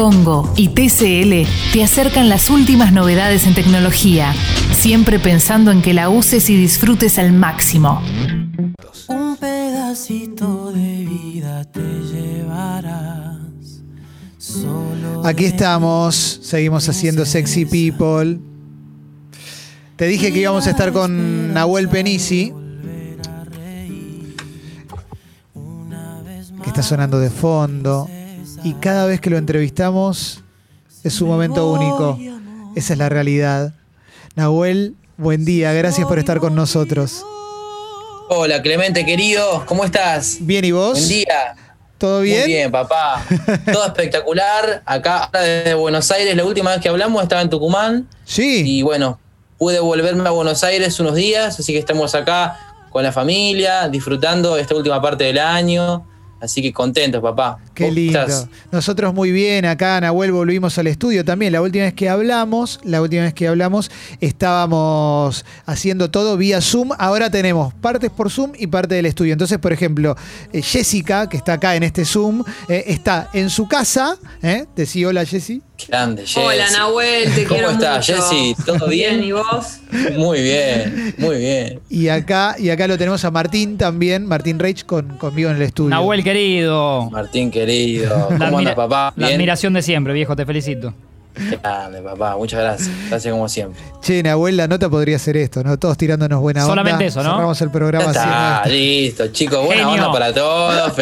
Congo 0.00 0.50
y 0.56 0.68
TCL 0.68 1.46
te 1.74 1.84
acercan 1.84 2.30
las 2.30 2.48
últimas 2.48 2.90
novedades 2.90 3.46
en 3.46 3.54
tecnología, 3.54 4.32
siempre 4.72 5.18
pensando 5.18 5.72
en 5.72 5.82
que 5.82 5.92
la 5.92 6.08
uses 6.08 6.48
y 6.48 6.56
disfrutes 6.56 7.18
al 7.18 7.34
máximo. 7.34 8.00
Un 9.08 9.36
pedacito 9.36 10.72
de 10.72 11.04
vida 11.04 11.64
te 11.64 11.82
llevarás. 11.82 13.42
Solo 14.38 15.26
Aquí 15.26 15.44
estamos, 15.44 16.40
seguimos 16.44 16.88
haciendo 16.88 17.26
Sexy 17.26 17.66
People. 17.66 18.40
Te 19.96 20.06
dije 20.06 20.32
que 20.32 20.40
íbamos 20.40 20.66
a 20.66 20.70
estar 20.70 20.94
con 20.94 21.52
Nahuel 21.52 21.90
Penisi, 21.90 22.54
que 26.62 26.68
está 26.70 26.82
sonando 26.82 27.20
de 27.20 27.28
fondo. 27.28 28.08
Y 28.62 28.74
cada 28.74 29.06
vez 29.06 29.20
que 29.20 29.30
lo 29.30 29.38
entrevistamos 29.38 30.42
es 31.02 31.20
un 31.20 31.28
momento 31.28 31.70
único. 31.72 32.18
Esa 32.76 32.92
es 32.92 32.98
la 32.98 33.08
realidad. 33.08 33.72
Nahuel, 34.36 34.94
buen 35.16 35.44
día, 35.44 35.72
gracias 35.72 36.06
por 36.06 36.18
estar 36.18 36.40
con 36.40 36.54
nosotros. 36.54 37.24
Hola 38.28 38.62
Clemente 38.62 39.04
querido, 39.04 39.64
¿cómo 39.66 39.84
estás? 39.84 40.38
Bien, 40.40 40.64
¿y 40.64 40.72
vos? 40.72 40.92
Buen 40.92 41.08
día. 41.08 41.56
¿Todo 41.98 42.20
bien? 42.20 42.40
Muy 42.42 42.48
bien, 42.48 42.70
papá. 42.70 43.24
Todo 43.72 43.86
espectacular. 43.86 44.82
Acá 44.84 45.24
ahora 45.24 45.40
desde 45.40 45.74
Buenos 45.74 46.10
Aires, 46.10 46.36
la 46.36 46.44
última 46.44 46.70
vez 46.70 46.80
que 46.80 46.88
hablamos 46.88 47.22
estaba 47.22 47.42
en 47.42 47.50
Tucumán. 47.50 48.08
Sí. 48.24 48.62
Y 48.64 48.82
bueno, 48.82 49.18
pude 49.58 49.80
volverme 49.80 50.26
a 50.28 50.32
Buenos 50.32 50.62
Aires 50.64 51.00
unos 51.00 51.14
días, 51.14 51.58
así 51.58 51.72
que 51.72 51.78
estamos 51.78 52.14
acá 52.14 52.58
con 52.90 53.02
la 53.02 53.12
familia, 53.12 53.88
disfrutando 53.88 54.56
esta 54.56 54.74
última 54.74 55.00
parte 55.00 55.24
del 55.24 55.38
año. 55.38 56.06
Así 56.40 56.62
que 56.62 56.72
contentos, 56.72 57.20
papá. 57.20 57.58
Qué 57.74 57.84
¿Vos 57.84 57.94
lindo. 57.94 58.20
estás? 58.20 58.48
Nosotros 58.72 59.12
muy 59.12 59.30
bien, 59.30 59.66
acá 59.66 60.00
Nahuel 60.00 60.32
volvimos 60.32 60.78
al 60.78 60.86
estudio 60.86 61.24
también. 61.24 61.52
La 61.52 61.60
última 61.60 61.84
vez 61.84 61.94
que 61.94 62.08
hablamos, 62.08 62.80
la 62.82 63.02
última 63.02 63.22
vez 63.22 63.34
que 63.34 63.46
hablamos, 63.46 63.90
estábamos 64.20 65.44
haciendo 65.66 66.10
todo 66.10 66.36
vía 66.36 66.60
Zoom. 66.60 66.90
Ahora 66.98 67.30
tenemos 67.30 67.74
partes 67.74 68.10
por 68.10 68.30
Zoom 68.30 68.52
y 68.58 68.66
parte 68.66 68.94
del 68.94 69.06
estudio. 69.06 69.32
Entonces, 69.32 69.58
por 69.58 69.72
ejemplo, 69.72 70.16
eh, 70.52 70.62
Jessica, 70.62 71.28
que 71.28 71.36
está 71.36 71.54
acá 71.54 71.76
en 71.76 71.82
este 71.82 72.04
Zoom, 72.04 72.42
eh, 72.68 72.84
está 72.86 73.30
en 73.32 73.50
su 73.50 73.68
casa. 73.68 74.16
¿eh? 74.42 74.66
Decí 74.74 75.04
hola, 75.04 75.24
Jessy. 75.24 75.62
Grande, 75.88 76.22
Jessy. 76.22 76.40
Hola 76.40 76.70
Nahuel, 76.70 77.34
te 77.34 77.44
¿Cómo 77.48 77.54
quiero 77.54 77.70
estás, 77.72 78.08
mucho. 78.08 78.22
Jessy? 78.22 78.56
¿Todo 78.64 78.88
bien? 78.88 79.24
¿y 79.24 79.32
vos? 79.32 79.78
Muy 80.16 80.42
bien, 80.42 81.14
muy 81.18 81.36
bien. 81.38 81.80
Y 81.90 82.08
acá, 82.08 82.56
y 82.58 82.70
acá 82.70 82.86
lo 82.86 82.96
tenemos 82.96 83.24
a 83.24 83.30
Martín 83.30 83.76
también, 83.76 84.26
Martín 84.26 84.58
Reich 84.58 84.84
con, 84.84 85.16
conmigo 85.18 85.50
en 85.50 85.56
el 85.56 85.62
estudio. 85.62 85.90
Nahuel 85.90 86.22
querido. 86.22 87.10
Martín 87.10 87.50
querido, 87.50 88.28
¿cómo 88.28 88.58
andas, 88.58 88.74
papá? 88.74 89.12
La 89.16 89.28
admiración 89.28 89.72
de 89.72 89.82
siempre, 89.82 90.12
viejo, 90.12 90.36
te 90.36 90.46
felicito. 90.46 90.94
Grande, 91.34 92.02
papá. 92.02 92.36
Muchas 92.36 92.60
gracias. 92.60 92.90
Gracias 93.08 93.32
como 93.32 93.48
siempre. 93.48 93.80
Che, 94.02 94.22
Nahuel, 94.22 94.56
la 94.56 94.66
nota 94.68 94.88
podría 94.88 95.18
ser 95.18 95.36
esto, 95.36 95.62
¿no? 95.62 95.78
Todos 95.78 95.96
tirándonos 95.96 96.40
buena 96.40 96.62
onda. 96.62 96.72
Solamente 96.72 97.06
eso, 97.06 97.22
¿no? 97.22 97.30
Cerramos 97.32 97.60
el 97.60 97.68
Ya 97.68 97.72
programa 97.72 98.04
está, 98.10 98.62
así. 98.62 98.70
listo, 98.72 99.28
chicos. 99.28 99.64
Buena 99.64 99.84
Genio. 99.88 100.06
onda 100.06 100.12
para 100.12 100.34
todos. 100.34 100.92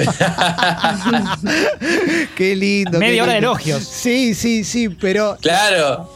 Qué 2.37 2.57
lindo. 2.57 2.98
Media 2.98 3.15
qué 3.15 3.23
hora 3.23 3.33
de 3.33 3.39
elogios. 3.39 3.83
Sí, 3.85 4.35
sí, 4.35 4.65
sí, 4.65 4.89
pero 4.89 5.37
claro. 5.41 6.11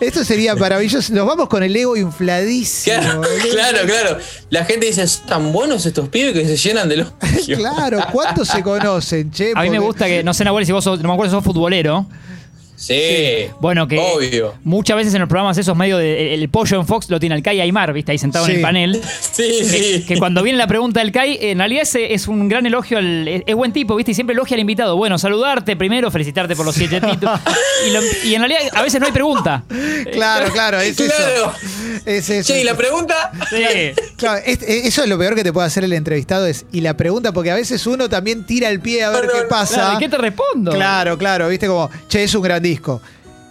esto 0.00 0.24
sería 0.24 0.54
maravilloso. 0.54 1.12
Nos 1.14 1.26
vamos 1.26 1.48
con 1.48 1.62
el 1.62 1.74
ego 1.74 1.96
infladísimo. 1.96 2.96
Claro, 3.00 3.22
claro, 3.52 3.78
claro. 3.86 4.18
La 4.50 4.64
gente 4.64 4.86
dice, 4.86 5.06
"Son 5.06 5.26
tan 5.26 5.52
buenos 5.52 5.84
estos 5.86 6.08
pibes 6.08 6.32
que 6.32 6.44
se 6.46 6.56
llenan 6.56 6.88
de 6.88 6.94
elogios. 6.96 7.14
Claro, 7.64 8.00
¿cuántos 8.12 8.48
se 8.48 8.62
conocen, 8.62 9.30
che? 9.30 9.52
A 9.54 9.62
mí 9.62 9.70
me 9.70 9.78
gusta 9.78 10.06
que, 10.06 10.22
no 10.24 10.32
sé, 10.34 10.44
Nahuel, 10.44 10.66
si 10.66 10.72
vos 10.72 10.82
sos, 10.84 11.00
no 11.00 11.08
me 11.08 11.14
acuerdo 11.14 11.30
si 11.30 11.36
sos 11.36 11.44
futbolero. 11.44 12.06
Sí. 12.86 13.46
Bueno, 13.60 13.88
que 13.88 13.98
Obvio. 13.98 14.54
muchas 14.64 14.96
veces 14.96 15.14
en 15.14 15.20
los 15.20 15.28
programas 15.28 15.56
esos 15.58 15.76
medio 15.76 15.96
de 15.98 16.34
el, 16.34 16.42
el 16.42 16.48
pollo 16.48 16.78
en 16.78 16.86
Fox 16.86 17.08
lo 17.10 17.18
tiene 17.18 17.34
el 17.34 17.42
Kai 17.42 17.60
Aymar, 17.60 17.92
¿viste? 17.92 18.12
Ahí 18.12 18.18
sentado 18.18 18.46
en 18.46 18.56
el 18.56 18.60
panel. 18.60 19.00
Sí, 19.34 19.64
sí. 19.64 20.04
Que 20.06 20.16
cuando 20.18 20.42
viene 20.42 20.58
la 20.58 20.66
pregunta 20.68 21.00
del 21.00 21.10
Kai, 21.10 21.38
en 21.40 21.58
realidad 21.58 21.82
es, 21.82 21.94
es 21.96 22.28
un 22.28 22.48
gran 22.48 22.66
elogio, 22.66 22.98
al, 22.98 23.26
es, 23.26 23.42
es 23.46 23.54
buen 23.56 23.72
tipo, 23.72 23.96
¿viste? 23.96 24.12
Y 24.12 24.14
siempre 24.14 24.34
elogia 24.34 24.54
al 24.54 24.60
invitado. 24.60 24.96
Bueno, 24.96 25.18
saludarte 25.18 25.74
primero, 25.76 26.10
felicitarte 26.10 26.54
por 26.54 26.64
los 26.66 26.74
siete 26.74 27.00
títulos. 27.10 27.40
Y, 27.86 27.90
lo- 27.90 28.00
y 28.30 28.34
en 28.34 28.40
realidad 28.42 28.60
a 28.74 28.82
veces 28.82 29.00
no 29.00 29.06
hay 29.06 29.12
pregunta. 29.12 29.64
Claro, 30.12 30.52
claro, 30.52 30.78
es 30.80 30.96
Claro. 30.96 31.12
eso. 31.34 31.52
Es 32.04 32.30
eso. 32.30 32.52
Che, 32.52 32.60
y 32.60 32.64
la 32.64 32.76
pregunta. 32.76 33.30
Sí. 33.50 33.62
Claro, 34.16 34.42
es- 34.44 34.62
eso 34.62 35.02
es 35.02 35.08
lo 35.08 35.18
peor 35.18 35.34
que 35.34 35.42
te 35.44 35.52
puede 35.52 35.66
hacer 35.66 35.84
el 35.84 35.92
entrevistado 35.92 36.46
es 36.46 36.64
y 36.72 36.80
la 36.80 36.96
pregunta 36.96 37.32
porque 37.32 37.50
a 37.50 37.54
veces 37.54 37.86
uno 37.86 38.08
también 38.08 38.44
tira 38.44 38.68
el 38.68 38.80
pie 38.80 39.04
a 39.04 39.10
ver 39.10 39.28
qué 39.32 39.42
pasa. 39.48 39.74
Claro, 39.74 39.94
¿y 39.96 39.98
qué 39.98 40.08
te 40.08 40.18
respondo? 40.18 40.70
Claro, 40.72 41.16
claro, 41.18 41.48
viste 41.48 41.66
como, 41.66 41.90
che, 42.08 42.24
es 42.24 42.34
un 42.34 42.42
gran 42.42 42.62
disco. 42.62 43.00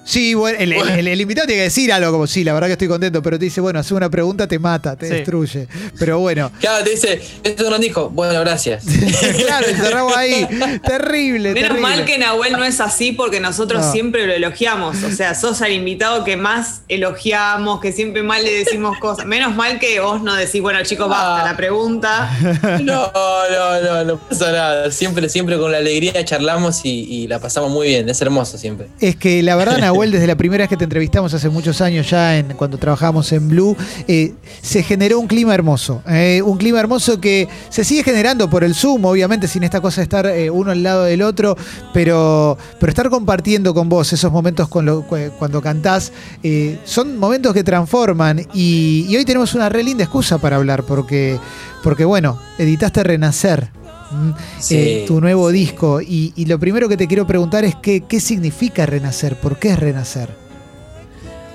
Sí, 0.05 0.33
bueno, 0.33 0.57
el, 0.59 0.73
el- 0.73 0.89
el- 0.89 1.07
el 1.07 1.21
invitado 1.21 1.47
tiene 1.47 1.61
que 1.61 1.63
decir 1.65 1.91
algo 1.93 2.11
como, 2.11 2.27
sí, 2.27 2.43
la 2.43 2.53
verdad 2.53 2.67
que 2.67 2.73
estoy 2.73 2.87
contento, 2.87 3.21
pero 3.21 3.39
te 3.39 3.45
dice, 3.45 3.61
bueno, 3.61 3.79
hace 3.79 3.93
una 3.93 4.09
pregunta, 4.09 4.47
te 4.47 4.59
mata, 4.59 4.95
te 4.95 5.07
Sí. 5.07 5.13
destruye. 5.13 5.67
Pero 5.99 6.19
bueno, 6.19 6.51
Claro, 6.59 6.83
te 6.83 6.91
dice, 6.91 7.21
esto 7.43 7.69
no 7.69 7.77
dijo. 7.79 8.09
Bueno, 8.09 8.39
gracias. 8.41 8.83
claro, 9.45 9.67
encerramos 9.67 10.15
ahí. 10.15 10.45
Terrible, 10.85 11.53
Menos 11.53 11.69
terrible. 11.69 11.81
mal 11.81 12.05
que 12.05 12.17
Nahuel 12.17 12.53
no 12.53 12.63
es 12.63 12.79
así 12.81 13.11
porque 13.13 13.39
nosotros 13.39 13.85
No. 13.85 13.91
siempre 13.91 14.27
lo 14.27 14.33
elogiamos. 14.33 15.01
O 15.03 15.11
sea, 15.11 15.35
sos 15.35 15.61
el 15.61 15.73
invitado 15.73 16.23
que 16.23 16.35
más 16.37 16.81
elogiamos, 16.89 17.79
que 17.79 17.91
siempre 17.91 18.23
mal 18.23 18.43
le 18.43 18.51
decimos 18.53 18.97
cosas. 18.99 19.25
Menos 19.25 19.55
mal 19.55 19.79
que 19.79 19.99
vos 19.99 20.21
no 20.21 20.33
decís, 20.35 20.61
bueno 20.61 20.79
chicos, 20.83 21.07
basta, 21.09 21.41
Ah. 21.43 21.45
la 21.51 21.57
pregunta. 21.57 22.29
No, 22.83 23.11
no, 23.13 23.81
no, 23.81 24.03
no 24.03 24.17
pasa 24.19 24.51
nada. 24.51 24.91
Siempre, 24.91 25.29
siempre 25.29 25.57
con 25.57 25.71
la 25.71 25.77
alegría 25.77 26.23
charlamos 26.25 26.81
y, 26.85 27.03
y 27.09 27.27
la 27.27 27.39
pasamos 27.39 27.71
muy 27.71 27.87
bien. 27.87 28.09
Es 28.09 28.21
hermoso 28.21 28.57
siempre. 28.57 28.87
Es 28.99 29.15
que 29.15 29.41
la 29.43 29.55
verdad, 29.55 29.77
Nahuel, 29.77 29.92
desde 30.11 30.27
la 30.27 30.35
primera 30.35 30.63
vez 30.63 30.69
que 30.69 30.77
te 30.77 30.83
entrevistamos 30.83 31.33
hace 31.33 31.49
muchos 31.49 31.81
años 31.81 32.09
ya, 32.09 32.37
en, 32.37 32.53
cuando 32.53 32.77
trabajábamos 32.77 33.31
en 33.31 33.49
Blue, 33.49 33.75
eh, 34.07 34.33
se 34.61 34.83
generó 34.83 35.19
un 35.19 35.27
clima 35.27 35.53
hermoso. 35.53 36.01
eh, 36.09 36.41
un 36.43 36.57
clima 36.57 36.79
hermoso 36.79 37.19
que 37.19 37.47
se 37.69 37.83
sigue 37.83 38.03
generando 38.03 38.49
por 38.49 38.63
el 38.63 38.75
Zoom, 38.75 39.05
obviamente, 39.05 39.47
sin 39.47 39.63
esta 39.63 39.81
cosa 39.81 40.01
de 40.01 40.03
estar 40.03 40.25
eh, 40.25 40.49
uno 40.49 40.71
al 40.71 40.83
lado 40.83 41.03
del 41.03 41.21
otro, 41.21 41.55
pero, 41.93 42.57
pero 42.79 42.89
estar 42.89 43.09
compartiendo 43.09 43.73
con 43.73 43.89
vos 43.89 44.11
esos 44.13 44.31
momentos 44.31 44.67
cuando 44.67 45.61
cantás, 45.61 46.11
son 46.85 47.17
momentos 47.17 47.53
que 47.53 47.63
transforman. 47.63 48.47
Y, 48.53 49.05
y 49.09 49.15
hoy 49.15 49.25
tenemos 49.25 49.53
una 49.55 49.69
re 49.69 49.83
linda 49.83 50.03
excusa 50.03 50.37
para 50.37 50.57
hablar, 50.57 50.83
porque, 50.83 51.39
porque 51.83 52.05
bueno, 52.05 52.39
editaste 52.57 53.03
Renacer. 53.03 53.82
¿M? 54.13 54.33
Sí. 54.59 54.75
eh, 54.77 55.05
tu 55.07 55.19
nuevo 55.19 55.49
disco. 55.49 56.01
Y, 56.01 56.33
y 56.35 56.45
lo 56.45 56.59
primero 56.59 56.87
que 56.87 56.97
te 56.97 57.07
quiero 57.07 57.27
preguntar 57.27 57.65
es 57.65 57.75
qué, 57.75 58.01
qué 58.01 58.19
significa 58.19 58.85
renacer, 58.85 59.35
por 59.35 59.57
qué 59.57 59.69
es 59.69 59.79
renacer. 59.79 60.29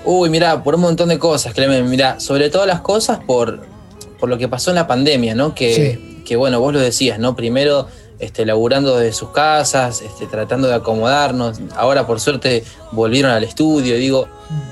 Uy, 0.05 0.29
mira, 0.29 0.63
por 0.63 0.75
un 0.75 0.81
montón 0.81 1.09
de 1.09 1.19
cosas, 1.19 1.53
Clemen. 1.53 1.89
Mira, 1.89 2.19
sobre 2.19 2.49
todas 2.49 2.67
las 2.67 2.81
cosas 2.81 3.19
por, 3.25 3.61
por 4.19 4.29
lo 4.29 4.37
que 4.37 4.47
pasó 4.47 4.71
en 4.71 4.75
la 4.75 4.87
pandemia, 4.87 5.35
¿no? 5.35 5.53
Que, 5.53 6.21
que 6.25 6.35
bueno, 6.35 6.59
vos 6.59 6.73
lo 6.73 6.79
decías, 6.79 7.19
¿no? 7.19 7.35
Primero, 7.35 7.87
este, 8.17 8.45
laburando 8.45 8.97
desde 8.97 9.13
sus 9.13 9.29
casas, 9.29 10.01
este, 10.01 10.25
tratando 10.25 10.67
de 10.67 10.73
acomodarnos. 10.75 11.59
Ahora, 11.75 12.07
por 12.07 12.19
suerte, 12.19 12.63
volvieron 12.91 13.31
al 13.31 13.43
estudio. 13.43 13.97
Digo, 13.97 14.27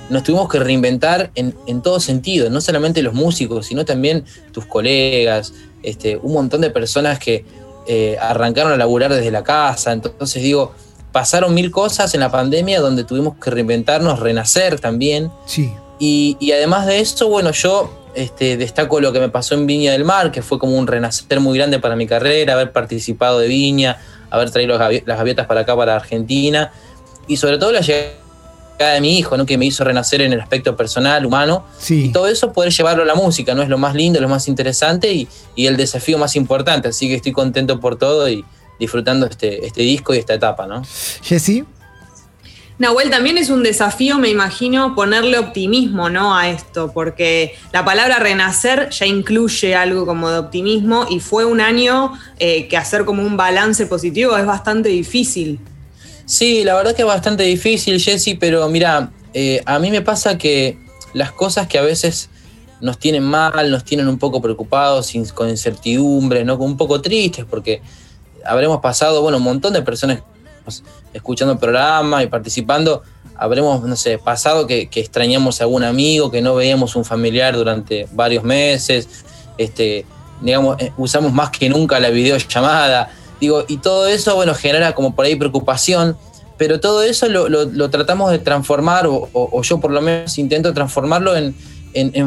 nos 0.09 0.23
tuvimos 0.23 0.49
que 0.49 0.59
reinventar 0.59 1.29
en, 1.35 1.53
en 1.67 1.81
todo 1.81 1.99
sentido, 1.99 2.49
no 2.49 2.61
solamente 2.61 3.01
los 3.03 3.13
músicos, 3.13 3.67
sino 3.67 3.85
también 3.85 4.23
tus 4.51 4.65
colegas, 4.65 5.53
este, 5.83 6.17
un 6.17 6.33
montón 6.33 6.61
de 6.61 6.71
personas 6.71 7.19
que 7.19 7.45
eh, 7.87 8.17
arrancaron 8.19 8.71
a 8.71 8.77
laburar 8.77 9.13
desde 9.13 9.31
la 9.31 9.43
casa. 9.43 9.91
Entonces, 9.91 10.43
digo, 10.43 10.73
pasaron 11.11 11.53
mil 11.53 11.71
cosas 11.71 12.13
en 12.13 12.19
la 12.19 12.31
pandemia 12.31 12.79
donde 12.79 13.03
tuvimos 13.03 13.35
que 13.37 13.49
reinventarnos, 13.49 14.19
renacer 14.19 14.79
también. 14.79 15.31
Sí. 15.45 15.71
Y, 15.99 16.37
y 16.39 16.51
además 16.51 16.85
de 16.85 16.99
eso, 16.99 17.27
bueno, 17.27 17.51
yo 17.51 17.91
este, 18.13 18.57
destaco 18.57 18.99
lo 18.99 19.13
que 19.13 19.19
me 19.19 19.29
pasó 19.29 19.55
en 19.55 19.67
Viña 19.67 19.91
del 19.91 20.03
Mar, 20.03 20.31
que 20.31 20.41
fue 20.41 20.59
como 20.59 20.77
un 20.77 20.87
renacer 20.87 21.39
muy 21.39 21.57
grande 21.57 21.79
para 21.79 21.95
mi 21.95 22.07
carrera, 22.07 22.53
haber 22.53 22.71
participado 22.71 23.39
de 23.39 23.47
Viña, 23.47 23.99
haber 24.29 24.51
traído 24.51 24.77
las 24.77 25.17
gaviotas 25.17 25.45
para 25.45 25.61
acá, 25.61 25.75
para 25.75 25.95
Argentina, 25.95 26.71
y 27.27 27.37
sobre 27.37 27.57
todo 27.57 27.71
la 27.71 27.81
llegada 27.81 28.26
de 28.85 29.01
mi 29.01 29.17
hijo, 29.17 29.35
¿no? 29.37 29.45
que 29.45 29.57
me 29.57 29.65
hizo 29.65 29.83
renacer 29.83 30.21
en 30.21 30.33
el 30.33 30.39
aspecto 30.39 30.75
personal, 30.75 31.25
humano, 31.25 31.65
Sí. 31.79 32.05
y 32.05 32.11
todo 32.11 32.27
eso 32.27 32.53
poder 32.53 32.71
llevarlo 32.71 33.03
a 33.03 33.05
la 33.05 33.15
música, 33.15 33.53
¿no? 33.55 33.61
Es 33.63 33.69
lo 33.69 33.77
más 33.77 33.95
lindo, 33.95 34.19
lo 34.21 34.29
más 34.29 34.47
interesante 34.47 35.11
y, 35.11 35.27
y 35.55 35.65
el 35.67 35.77
desafío 35.77 36.17
más 36.17 36.35
importante, 36.35 36.87
así 36.89 37.07
que 37.07 37.15
estoy 37.15 37.31
contento 37.31 37.79
por 37.79 37.97
todo 37.97 38.29
y 38.29 38.45
disfrutando 38.79 39.25
este, 39.25 39.65
este 39.65 39.81
disco 39.81 40.13
y 40.13 40.19
esta 40.19 40.33
etapa, 40.35 40.67
¿no? 40.67 40.83
Jessy. 41.23 41.65
Nahuel, 42.79 43.09
también 43.09 43.39
es 43.39 43.49
un 43.49 43.63
desafío, 43.63 44.19
me 44.19 44.29
imagino, 44.29 44.93
ponerle 44.93 45.39
optimismo 45.39 46.11
¿no? 46.11 46.37
a 46.37 46.47
esto, 46.49 46.91
porque 46.93 47.55
la 47.73 47.83
palabra 47.83 48.19
renacer 48.19 48.89
ya 48.91 49.07
incluye 49.07 49.73
algo 49.73 50.05
como 50.05 50.29
de 50.29 50.37
optimismo 50.37 51.07
y 51.09 51.19
fue 51.19 51.43
un 51.43 51.59
año 51.59 52.13
eh, 52.37 52.67
que 52.67 52.77
hacer 52.77 53.03
como 53.03 53.23
un 53.23 53.35
balance 53.35 53.87
positivo 53.87 54.37
es 54.37 54.45
bastante 54.45 54.89
difícil. 54.89 55.59
Sí, 56.27 56.65
la 56.65 56.75
verdad 56.75 56.93
que 56.93 57.03
es 57.03 57.07
bastante 57.07 57.43
difícil, 57.43 58.01
Jesse, 58.01 58.35
pero 58.37 58.67
mira, 58.67 59.11
eh, 59.33 59.61
a 59.65 59.79
mí 59.79 59.89
me 59.89 60.01
pasa 60.01 60.37
que 60.37 60.77
las 61.13 61.31
cosas 61.31 61.67
que 61.67 61.77
a 61.77 61.81
veces 61.81 62.29
nos 62.81 62.99
tienen 62.99 63.23
mal, 63.23 63.71
nos 63.71 63.85
tienen 63.85 64.09
un 64.09 64.19
poco 64.19 64.41
preocupados, 64.41 65.13
con 65.33 65.47
incertidumbres, 65.47 66.45
¿no? 66.45 66.57
un 66.57 66.75
poco 66.75 66.99
tristes, 66.99 67.45
porque 67.49 67.81
habremos 68.43 68.81
pasado, 68.81 69.21
bueno, 69.21 69.37
un 69.37 69.45
montón 69.45 69.71
de 69.71 69.81
personas 69.83 70.21
escuchando 71.13 71.53
el 71.53 71.59
programa 71.59 72.21
y 72.21 72.27
participando, 72.27 73.03
habremos, 73.37 73.81
no 73.83 73.95
sé, 73.95 74.17
pasado 74.17 74.67
que, 74.67 74.89
extrañamos 74.93 75.61
a 75.61 75.63
algún 75.63 75.85
amigo, 75.85 76.29
que 76.29 76.41
no 76.41 76.55
veíamos 76.55 76.97
un 76.97 77.05
familiar 77.05 77.55
durante 77.55 78.05
varios 78.11 78.43
meses, 78.43 79.23
este, 79.57 80.05
digamos, 80.41 80.75
eh, 80.81 80.91
usamos 80.97 81.31
más 81.31 81.51
que 81.51 81.69
nunca 81.69 82.01
la 82.01 82.09
videollamada, 82.09 83.11
digo, 83.39 83.65
y 83.67 83.77
todo 83.77 84.07
eso, 84.07 84.35
bueno, 84.35 84.53
genera 84.53 84.93
como 84.93 85.15
por 85.15 85.25
ahí 85.25 85.35
preocupación, 85.35 86.17
pero 86.57 86.79
todo 86.79 87.03
eso 87.03 87.27
lo, 87.29 87.89
tratamos 87.89 88.31
de 88.31 88.39
transformar, 88.39 89.05
o, 89.07 89.61
yo 89.61 89.79
por 89.79 89.91
lo 89.91 90.01
menos 90.01 90.37
intento 90.37 90.73
transformarlo 90.73 91.35
en, 91.35 91.53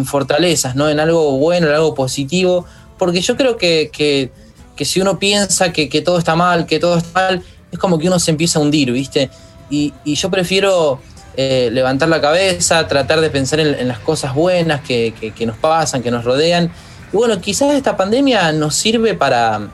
fortalezas, 0.04 0.74
¿no? 0.74 0.88
En 0.88 0.98
algo 1.00 1.38
bueno, 1.38 1.68
en 1.68 1.74
algo 1.74 1.94
positivo, 1.94 2.64
porque 2.98 3.20
yo 3.20 3.36
creo 3.36 3.56
que, 3.56 4.30
si 4.78 5.00
uno 5.00 5.18
piensa 5.18 5.72
que, 5.72 5.88
todo 6.02 6.18
está 6.18 6.36
mal, 6.36 6.66
que 6.66 6.78
todo 6.78 6.98
está 6.98 7.28
mal, 7.28 7.42
es 7.70 7.78
como 7.78 7.98
que 7.98 8.08
uno 8.08 8.18
se 8.18 8.30
empieza 8.30 8.58
a 8.58 8.62
hundir, 8.62 8.92
¿viste? 8.92 9.30
Y, 9.68 9.92
yo 10.04 10.30
prefiero 10.30 11.00
eh, 11.36 11.70
levantar 11.72 12.08
la 12.08 12.20
cabeza, 12.20 12.86
tratar 12.86 13.20
de 13.20 13.30
pensar 13.30 13.58
en, 13.58 13.88
las 13.88 13.98
cosas 13.98 14.34
buenas 14.34 14.80
que, 14.82 15.34
nos 15.44 15.56
pasan, 15.56 16.02
que 16.02 16.10
nos 16.10 16.24
rodean. 16.24 16.70
Y 17.12 17.16
bueno, 17.16 17.40
quizás 17.40 17.74
esta 17.74 17.96
pandemia 17.96 18.52
nos 18.52 18.76
sirve 18.76 19.14
para, 19.14 19.70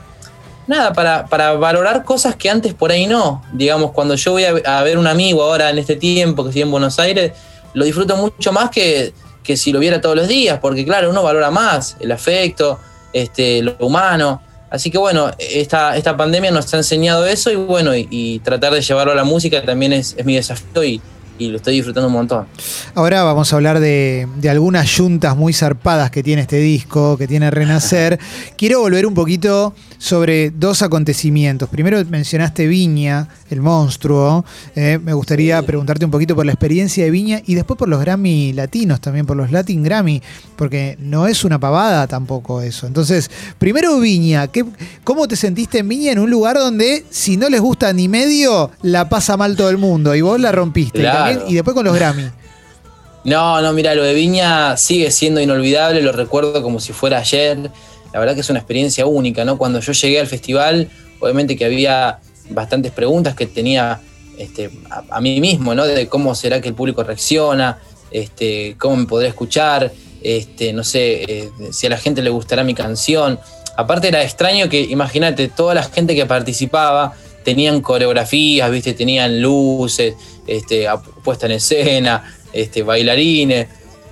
nada, 0.67 0.93
para, 0.93 1.53
valorar 1.53 2.03
cosas 2.03 2.35
que 2.35 2.49
antes 2.49 2.73
por 2.73 2.91
ahí 2.91 3.07
no. 3.07 3.43
Digamos, 3.53 3.91
cuando 3.91 4.15
yo 4.15 4.33
voy 4.33 4.43
a, 4.43 4.83
ver 4.83 4.97
un 4.97 5.07
amigo 5.07 5.43
ahora 5.43 5.69
en 5.69 5.77
este 5.79 5.95
tiempo, 5.95 6.43
que 6.43 6.49
estoy 6.49 6.61
en 6.63 6.71
Buenos 6.71 6.99
Aires, 6.99 7.33
lo 7.73 7.85
disfruto 7.85 8.15
mucho 8.17 8.51
más 8.51 8.69
que, 8.69 9.13
que 9.43 9.57
si 9.57 9.71
lo 9.71 9.79
viera 9.79 10.01
todos 10.01 10.15
los 10.15 10.27
días, 10.27 10.59
porque 10.59 10.85
claro, 10.85 11.09
uno 11.09 11.23
valora 11.23 11.51
más 11.51 11.97
el 11.99 12.11
afecto, 12.11 12.79
este, 13.13 13.61
lo 13.61 13.75
humano. 13.79 14.41
Así 14.69 14.91
que 14.91 14.97
bueno, 14.97 15.31
esta, 15.39 15.95
esta 15.95 16.17
pandemia 16.17 16.51
nos 16.51 16.73
ha 16.73 16.77
enseñado 16.77 17.25
eso 17.25 17.49
y 17.49 17.55
bueno, 17.55 17.95
y, 17.95 18.39
tratar 18.39 18.73
de 18.73 18.81
llevarlo 18.81 19.13
a 19.13 19.15
la 19.15 19.23
música 19.23 19.63
también 19.63 19.93
es, 19.93 20.15
es 20.17 20.25
mi 20.25 20.35
desafío 20.35 20.83
y, 20.83 21.01
y 21.37 21.49
lo 21.49 21.57
estoy 21.57 21.75
disfrutando 21.75 22.07
un 22.07 22.13
montón. 22.13 22.45
Ahora 22.95 23.23
vamos 23.23 23.51
a 23.51 23.55
hablar 23.55 23.79
de, 23.79 24.27
algunas 24.49 24.87
yuntas 24.95 25.35
muy 25.35 25.53
zarpadas 25.53 26.11
que 26.11 26.23
tiene 26.23 26.41
este 26.41 26.57
disco, 26.57 27.17
que 27.17 27.27
tiene 27.27 27.51
Renacer. 27.51 28.19
Quiero 28.57 28.79
volver 28.79 29.05
un 29.05 29.13
poquito 29.13 29.73
sobre 29.97 30.51
dos 30.51 30.81
acontecimientos. 30.81 31.69
Primero 31.69 32.03
mencionaste 32.05 32.67
Viña, 32.67 33.27
el 33.49 33.61
monstruo. 33.61 34.45
Eh, 34.75 34.99
me 35.03 35.13
gustaría 35.13 35.61
preguntarte 35.61 36.05
un 36.05 36.11
poquito 36.11 36.35
por 36.35 36.45
la 36.45 36.51
experiencia 36.51 37.03
de 37.03 37.11
Viña 37.11 37.41
y 37.45 37.55
después 37.55 37.77
por 37.77 37.89
los 37.89 37.99
Grammy 37.99 38.53
latinos, 38.53 39.01
también 39.01 39.25
por 39.25 39.37
los 39.37 39.51
Latin 39.51 39.83
Grammy, 39.83 40.21
porque 40.55 40.97
no 40.99 41.27
es 41.27 41.43
una 41.43 41.59
pavada 41.59 42.07
tampoco 42.07 42.61
eso. 42.61 42.87
Entonces, 42.87 43.29
primero 43.57 43.99
Viña, 43.99 44.47
¿qué, 44.47 44.65
¿cómo 45.03 45.27
te 45.27 45.35
sentiste 45.35 45.79
en 45.79 45.87
Viña 45.89 46.11
en 46.11 46.19
un 46.19 46.29
lugar 46.29 46.57
donde 46.57 47.05
si 47.09 47.37
no 47.37 47.49
les 47.49 47.61
gusta 47.61 47.91
ni 47.93 48.07
medio, 48.07 48.71
la 48.81 49.09
pasa 49.09 49.37
mal 49.37 49.55
todo 49.55 49.69
el 49.69 49.77
mundo 49.77 50.15
y 50.15 50.21
vos 50.21 50.39
la 50.39 50.51
rompiste? 50.51 51.01
Y 51.47 51.55
después 51.55 51.73
con 51.73 51.85
los 51.85 51.95
Grammy. 51.95 52.29
No, 53.23 53.61
no, 53.61 53.73
mira, 53.73 53.93
lo 53.93 54.03
de 54.03 54.13
Viña 54.13 54.77
sigue 54.77 55.11
siendo 55.11 55.41
inolvidable, 55.41 56.01
lo 56.01 56.13
recuerdo 56.13 56.63
como 56.63 56.79
si 56.79 56.93
fuera 56.93 57.19
ayer. 57.19 57.69
La 58.13 58.19
verdad 58.19 58.35
que 58.35 58.41
es 58.41 58.49
una 58.49 58.59
experiencia 58.59 59.05
única, 59.05 59.43
¿no? 59.43 59.57
Cuando 59.57 59.79
yo 59.81 59.91
llegué 59.91 60.19
al 60.19 60.27
festival, 60.27 60.89
obviamente 61.19 61.57
que 61.57 61.65
había 61.65 62.19
bastantes 62.49 62.91
preguntas 62.91 63.35
que 63.35 63.45
tenía 63.45 63.99
este, 64.37 64.69
a, 65.09 65.19
mí 65.19 65.41
mismo, 65.41 65.75
¿no? 65.75 65.85
De 65.85 66.07
cómo 66.07 66.35
será 66.35 66.61
que 66.61 66.69
el 66.69 66.73
público 66.73 67.03
reacciona, 67.03 67.79
este, 68.11 68.75
cómo 68.79 68.95
me 68.95 69.05
podré 69.05 69.27
escuchar, 69.27 69.91
este, 70.21 70.71
no 70.71 70.83
sé, 70.83 71.23
eh, 71.23 71.49
si 71.71 71.87
a 71.87 71.89
la 71.89 71.97
gente 71.97 72.21
le 72.21 72.29
gustará 72.29 72.63
mi 72.63 72.73
canción. 72.73 73.39
Aparte 73.75 74.07
era 74.07 74.23
extraño 74.23 74.69
que, 74.69 74.81
imagínate, 74.81 75.49
toda 75.49 75.73
la 75.73 75.83
gente 75.83 76.15
que 76.15 76.25
participaba 76.25 77.13
tenían 77.47 77.79
coreografías, 77.79 78.69
¿viste? 78.69 78.93
Tenían 78.93 79.41
luces, 79.41 80.15
este, 80.45 80.85
puesta 81.23 81.45
en 81.45 81.53
escena, 81.53 82.35
este, 82.51 82.83
bailarines. 82.83 83.67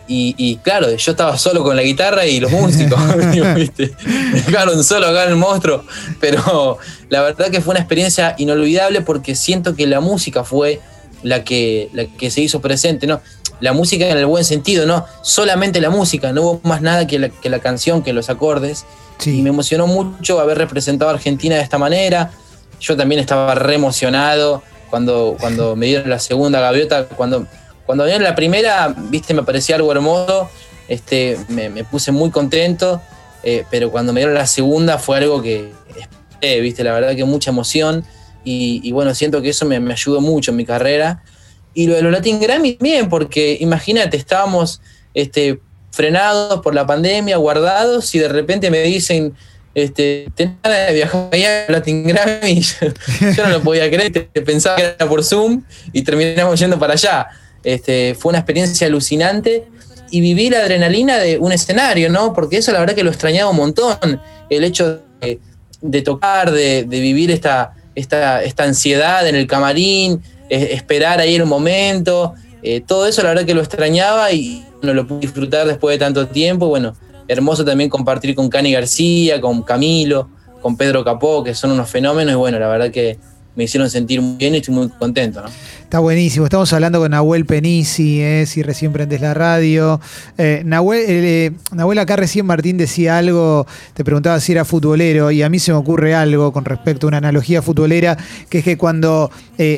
Y, 0.07 0.55
claro, 0.63 0.95
yo 0.95 1.11
estaba 1.11 1.37
solo 1.37 1.61
con 1.61 1.75
la 1.75 1.81
guitarra 1.81 2.25
y 2.25 2.39
los 2.39 2.49
músicos, 2.49 2.97
¿viste? 3.55 3.91
Me 4.05 4.39
dejaron 4.39 4.81
solo 4.85 5.07
acá 5.07 5.25
en 5.25 5.31
el 5.31 5.35
monstruo. 5.35 5.83
Pero 6.21 6.77
la 7.09 7.23
verdad 7.23 7.49
que 7.51 7.59
fue 7.59 7.71
una 7.71 7.81
experiencia 7.81 8.35
inolvidable 8.37 9.01
porque 9.01 9.35
siento 9.35 9.75
que 9.75 9.85
la 9.85 9.99
música 9.99 10.45
fue 10.45 10.79
la 11.21 11.43
que, 11.43 11.89
la 11.91 12.05
que 12.05 12.31
se 12.31 12.39
hizo 12.39 12.61
presente, 12.61 13.05
¿no? 13.05 13.19
La 13.59 13.73
música 13.73 14.07
en 14.07 14.17
el 14.17 14.27
buen 14.27 14.45
sentido, 14.45 14.85
¿no? 14.85 15.05
Solamente 15.23 15.81
la 15.81 15.89
música, 15.89 16.31
no 16.31 16.41
hubo 16.41 16.61
más 16.63 16.81
nada 16.81 17.05
que 17.05 17.19
la, 17.19 17.27
que 17.27 17.49
la 17.49 17.59
canción, 17.59 18.01
que 18.01 18.13
los 18.13 18.29
acordes. 18.29 18.85
Y 19.25 19.41
me 19.41 19.49
emocionó 19.49 19.87
mucho 19.87 20.39
haber 20.39 20.57
representado 20.57 21.11
a 21.11 21.15
Argentina 21.15 21.55
de 21.57 21.63
esta 21.63 21.77
manera. 21.77 22.31
Yo 22.85 22.95
también 22.95 23.19
estaba 23.19 23.55
re 23.55 23.75
emocionado 23.75 24.61
cuando, 24.89 25.37
cuando 25.39 25.75
me 25.75 25.87
dieron 25.87 26.09
la 26.09 26.19
segunda 26.19 26.59
gaviota, 26.59 27.07
cuando, 27.07 27.47
cuando 27.85 28.03
me 28.03 28.09
dieron 28.11 28.23
la 28.23 28.35
primera, 28.35 28.93
viste, 28.95 29.33
me 29.33 29.41
parecía 29.41 29.75
algo 29.75 29.91
hermoso, 29.91 30.49
este, 30.87 31.37
me, 31.49 31.83
puse 31.83 32.11
muy 32.11 32.29
contento, 32.29 33.01
eh, 33.41 33.65
pero 33.71 33.89
cuando 33.89 34.13
me 34.13 34.19
dieron 34.19 34.35
la 34.35 34.45
segunda 34.45 34.99
fue 34.99 35.17
algo 35.17 35.41
que 35.41 35.71
viste, 36.61 36.83
la 36.83 36.93
verdad 36.93 37.15
que 37.15 37.23
mucha 37.25 37.49
emoción. 37.49 38.05
Y, 38.43 38.91
bueno, 38.91 39.15
siento 39.15 39.41
que 39.41 39.49
eso 39.49 39.65
me, 39.65 39.77
ayudó 39.91 40.21
mucho 40.21 40.51
en 40.51 40.57
mi 40.57 40.65
carrera. 40.65 41.23
Y 41.73 41.87
lo 41.87 41.95
de 41.95 42.03
los 42.03 42.11
Latin 42.11 42.39
Grammy 42.39 42.77
bien, 42.79 43.09
porque 43.09 43.57
imagínate, 43.59 44.17
estábamos 44.17 44.81
este, 45.15 45.59
frenados 45.89 46.61
por 46.61 46.75
la 46.75 46.85
pandemia, 46.85 47.37
guardados, 47.37 48.13
y 48.13 48.19
de 48.19 48.27
repente 48.27 48.69
me 48.69 48.83
dicen, 48.83 49.33
este, 49.75 50.31
tenía 50.35 50.57
de 50.63 50.93
viajar 50.93 51.29
a 51.33 51.71
Latin 51.71 52.07
Grammy, 52.07 52.61
yo, 53.35 53.43
no 53.43 53.49
lo 53.49 53.61
podía 53.61 53.91
creer, 53.91 54.29
pensaba 54.45 54.77
que 54.77 54.83
era 54.97 55.07
por 55.07 55.23
Zoom 55.23 55.63
y 55.91 56.01
terminamos 56.01 56.57
yendo 56.57 56.79
para 56.79 56.93
allá. 56.93 57.27
Este, 57.61 58.15
fue 58.17 58.29
una 58.29 58.39
experiencia 58.39 58.87
alucinante 58.87 59.67
y 60.11 60.21
viví 60.21 60.49
la 60.49 60.59
adrenalina 60.59 61.17
de 61.17 61.39
un 61.39 61.51
escenario, 61.51 62.09
¿no? 62.09 62.33
Porque 62.33 62.57
eso 62.57 62.71
la 62.71 62.79
verdad 62.79 62.95
que 62.95 63.03
lo 63.03 63.09
extrañaba 63.09 63.51
un 63.51 63.57
montón, 63.57 64.21
el 64.49 64.63
hecho 64.63 65.01
de, 65.81 66.01
tocar, 66.03 66.51
de, 66.51 66.85
vivir 66.87 67.29
esta, 67.31 67.73
esta, 67.95 68.43
esta, 68.43 68.63
ansiedad 68.63 69.27
en 69.27 69.35
el 69.35 69.45
camarín, 69.45 70.21
esperar 70.49 71.19
ahí 71.19 71.35
el 71.35 71.45
momento, 71.45 72.33
eh, 72.63 72.81
todo 72.81 73.07
eso 73.07 73.23
la 73.23 73.29
verdad 73.29 73.45
que 73.45 73.53
lo 73.53 73.61
extrañaba 73.61 74.31
y 74.31 74.65
no 74.81 74.93
lo 74.93 75.05
pude 75.05 75.19
disfrutar 75.19 75.67
después 75.67 75.95
de 75.95 76.05
tanto 76.05 76.27
tiempo, 76.27 76.67
bueno, 76.67 76.95
hermoso 77.27 77.65
también 77.65 77.89
compartir 77.89 78.35
con 78.35 78.49
Cani 78.49 78.71
García, 78.71 79.41
con 79.41 79.63
Camilo, 79.63 80.29
con 80.61 80.77
Pedro 80.77 81.03
Capó, 81.03 81.43
que 81.43 81.53
son 81.53 81.71
unos 81.71 81.89
fenómenos 81.89 82.33
y 82.33 82.35
bueno, 82.35 82.59
la 82.59 82.67
verdad 82.67 82.91
que 82.91 83.17
me 83.55 83.63
hicieron 83.63 83.89
sentir 83.89 84.21
muy 84.21 84.37
bien 84.37 84.53
y 84.53 84.57
estoy 84.57 84.73
muy 84.73 84.89
contento. 84.89 85.41
¿no? 85.41 85.47
Está 85.85 85.99
buenísimo. 85.99 86.45
Estamos 86.45 86.71
hablando 86.73 86.99
con 86.99 87.11
Nahuel 87.11 87.45
Penisi, 87.45 88.21
eh, 88.21 88.45
si 88.45 88.63
recién 88.63 88.91
prendes 88.91 89.21
la 89.21 89.33
radio. 89.33 90.01
Eh, 90.37 90.63
eh, 90.65 91.51
Nahuel, 91.71 91.99
acá 91.99 92.15
recién 92.17 92.45
Martín 92.45 92.77
decía 92.77 93.17
algo, 93.17 93.65
te 93.93 94.03
preguntaba 94.03 94.39
si 94.39 94.51
era 94.51 94.65
futbolero 94.65 95.31
y 95.31 95.41
a 95.41 95.49
mí 95.49 95.59
se 95.59 95.71
me 95.71 95.77
ocurre 95.77 96.13
algo 96.13 96.51
con 96.51 96.65
respecto 96.65 97.07
a 97.07 97.09
una 97.09 97.17
analogía 97.17 97.61
futbolera, 97.61 98.17
que 98.49 98.59
es 98.59 98.63
que 98.63 98.77
cuando 98.77 99.31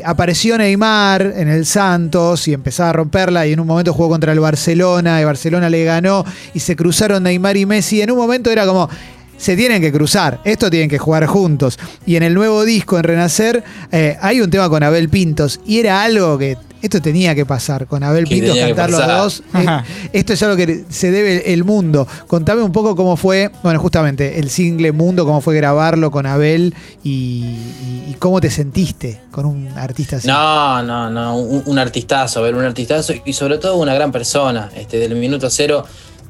apareció 0.03 0.57
Neymar 0.57 1.34
en 1.36 1.50
el 1.50 1.65
Santos 1.65 2.48
y 2.48 2.53
empezaba 2.53 2.89
a 2.89 2.93
romperla 2.93 3.46
y 3.46 3.53
en 3.53 3.60
un 3.60 3.67
momento 3.67 3.93
jugó 3.93 4.10
contra 4.10 4.31
el 4.31 4.39
Barcelona 4.39 5.22
y 5.22 5.25
Barcelona 5.25 5.69
le 5.69 5.84
ganó 5.84 6.25
y 6.53 6.60
se 6.60 6.75
cruzaron 6.75 7.24
Neymar 7.24 7.57
y 7.57 7.65
Messi, 7.65 8.01
en 8.01 8.10
un 8.10 8.17
momento 8.17 8.50
era 8.50 8.65
como 8.65 8.89
se 9.38 9.56
tienen 9.56 9.82
que 9.82 9.91
cruzar, 9.91 10.39
esto 10.44 10.70
tienen 10.70 10.89
que 10.89 10.98
jugar 10.98 11.25
juntos. 11.25 11.79
Y 12.06 12.15
en 12.15 12.24
el 12.24 12.34
nuevo 12.34 12.65
disco, 12.65 12.98
en 12.98 13.03
Renacer, 13.03 13.63
eh, 13.91 14.17
hay 14.22 14.41
un 14.41 14.50
tema 14.50 14.70
con 14.70 14.84
Abel 14.84 15.10
Pintos, 15.10 15.60
y 15.65 15.79
era 15.79 16.03
algo 16.03 16.38
que 16.38 16.58
esto 16.82 17.01
tenía 17.01 17.34
que 17.34 17.46
pasar, 17.46 17.88
con 17.88 18.03
Abel 18.03 18.25
Pintos 18.27 18.58
cantar 18.58 18.89
los 18.89 19.08
dos. 19.08 19.44
Eh, 19.53 19.65
esto 20.13 20.34
es 20.34 20.44
algo 20.44 20.56
que 20.56 20.86
se 20.89 21.12
debe 21.12 21.53
el 21.53 21.63
mundo. 21.63 22.08
Contame 22.27 22.62
un 22.62 22.72
poco 22.72 22.96
cómo 22.96 23.17
fue, 23.17 23.51
bueno, 23.63 23.79
justamente 23.79 24.39
el 24.39 24.50
single 24.50 24.91
Mundo, 24.91 25.25
cómo 25.25 25.41
fue 25.41 25.56
grabarlo 25.56 26.12
con 26.12 26.25
Abel 26.25 26.75
y, 27.03 28.15
cómo 28.20 28.41
te 28.41 28.50
sentiste 28.50 29.22
con 29.32 29.46
un 29.46 29.67
artista 29.75 30.17
así. 30.17 30.27
No, 30.27 30.82
no, 30.82 31.10
no, 31.10 31.38
un, 31.38 31.79
artistazo, 31.79 32.39
Abel, 32.39 32.56
un 32.56 32.65
artistazo 32.65 33.13
y 33.25 33.34
sobre 33.34 33.58
todo 33.58 33.77
una 33.77 33.94
gran 33.94 34.12
persona. 34.12 34.70
Este, 34.75 34.98
del 34.98 35.15
minuto 35.15 35.50
cero 35.50 35.86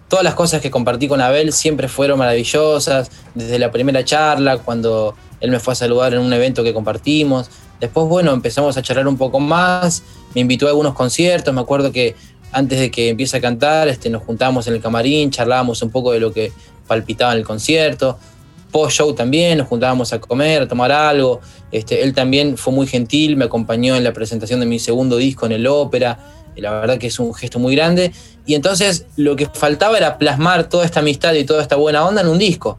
todas 0.08 0.24
las 0.24 0.36
cosas 0.36 0.62
que 0.62 0.72
compartí 0.72 1.08
con 1.08 1.22
Abel 1.22 1.52
siempre 1.54 1.88
fueron 1.88 2.20
maravillosas, 2.20 3.12
desde 3.36 3.60
la 3.60 3.72
primera 3.72 4.04
charla, 4.04 4.58
cuando 4.58 5.16
él 5.40 5.52
me 5.52 5.60
fue 5.60 5.74
a 5.74 5.76
saludar 5.76 6.14
en 6.14 6.20
un 6.20 6.32
evento 6.34 6.64
que 6.64 6.74
compartimos. 6.74 7.50
Después, 7.80 8.08
bueno, 8.08 8.32
empezamos 8.32 8.76
a 8.78 8.82
charlar 8.82 9.08
un 9.08 9.18
poco 9.18 9.40
más, 9.40 10.04
me 10.34 10.42
invitó 10.42 10.66
a 10.68 10.70
algunos 10.70 10.94
conciertos, 10.94 11.54
me 11.54 11.62
acuerdo 11.62 11.92
que 11.92 12.16
antes 12.52 12.80
de 12.80 12.90
que 12.90 13.10
empiece 13.10 13.38
a 13.38 13.42
cantar, 13.42 13.88
este, 13.88 14.10
nos 14.10 14.24
juntábamos 14.24 14.68
en 14.68 14.74
el 14.74 14.82
camarín, 14.82 15.30
charlábamos 15.30 15.82
un 15.82 15.92
poco 15.92 16.12
de 16.12 16.20
lo 16.20 16.34
que 16.34 16.52
palpitaba 16.88 17.34
en 17.34 17.40
el 17.40 17.46
concierto. 17.46 18.18
Post-show 18.78 19.14
también, 19.14 19.58
nos 19.58 19.68
juntábamos 19.68 20.14
a 20.14 20.20
comer, 20.20 20.62
a 20.62 20.68
tomar 20.68 20.92
algo. 20.92 21.42
Este, 21.72 22.04
él 22.04 22.14
también 22.14 22.58
fue 22.58 22.72
muy 22.72 22.86
gentil, 22.86 23.36
me 23.36 23.46
acompañó 23.46 23.96
en 23.96 24.04
la 24.04 24.14
presentación 24.14 24.60
de 24.60 24.68
mi 24.68 24.78
segundo 24.78 25.18
disco 25.18 25.48
en 25.48 25.54
el 25.54 25.66
ópera 25.66 26.20
la 26.62 26.72
verdad 26.72 26.98
que 26.98 27.08
es 27.08 27.20
un 27.20 27.34
gesto 27.34 27.60
muy 27.60 27.76
grande. 27.76 28.12
Y 28.46 28.56
entonces 28.56 29.06
lo 29.16 29.36
que 29.36 29.48
faltaba 29.48 29.98
era 29.98 30.18
plasmar 30.18 30.70
toda 30.70 30.86
esta 30.86 31.00
amistad 31.00 31.34
y 31.34 31.44
toda 31.44 31.62
esta 31.62 31.76
buena 31.76 32.06
onda 32.06 32.22
en 32.22 32.28
un 32.28 32.38
disco. 32.38 32.78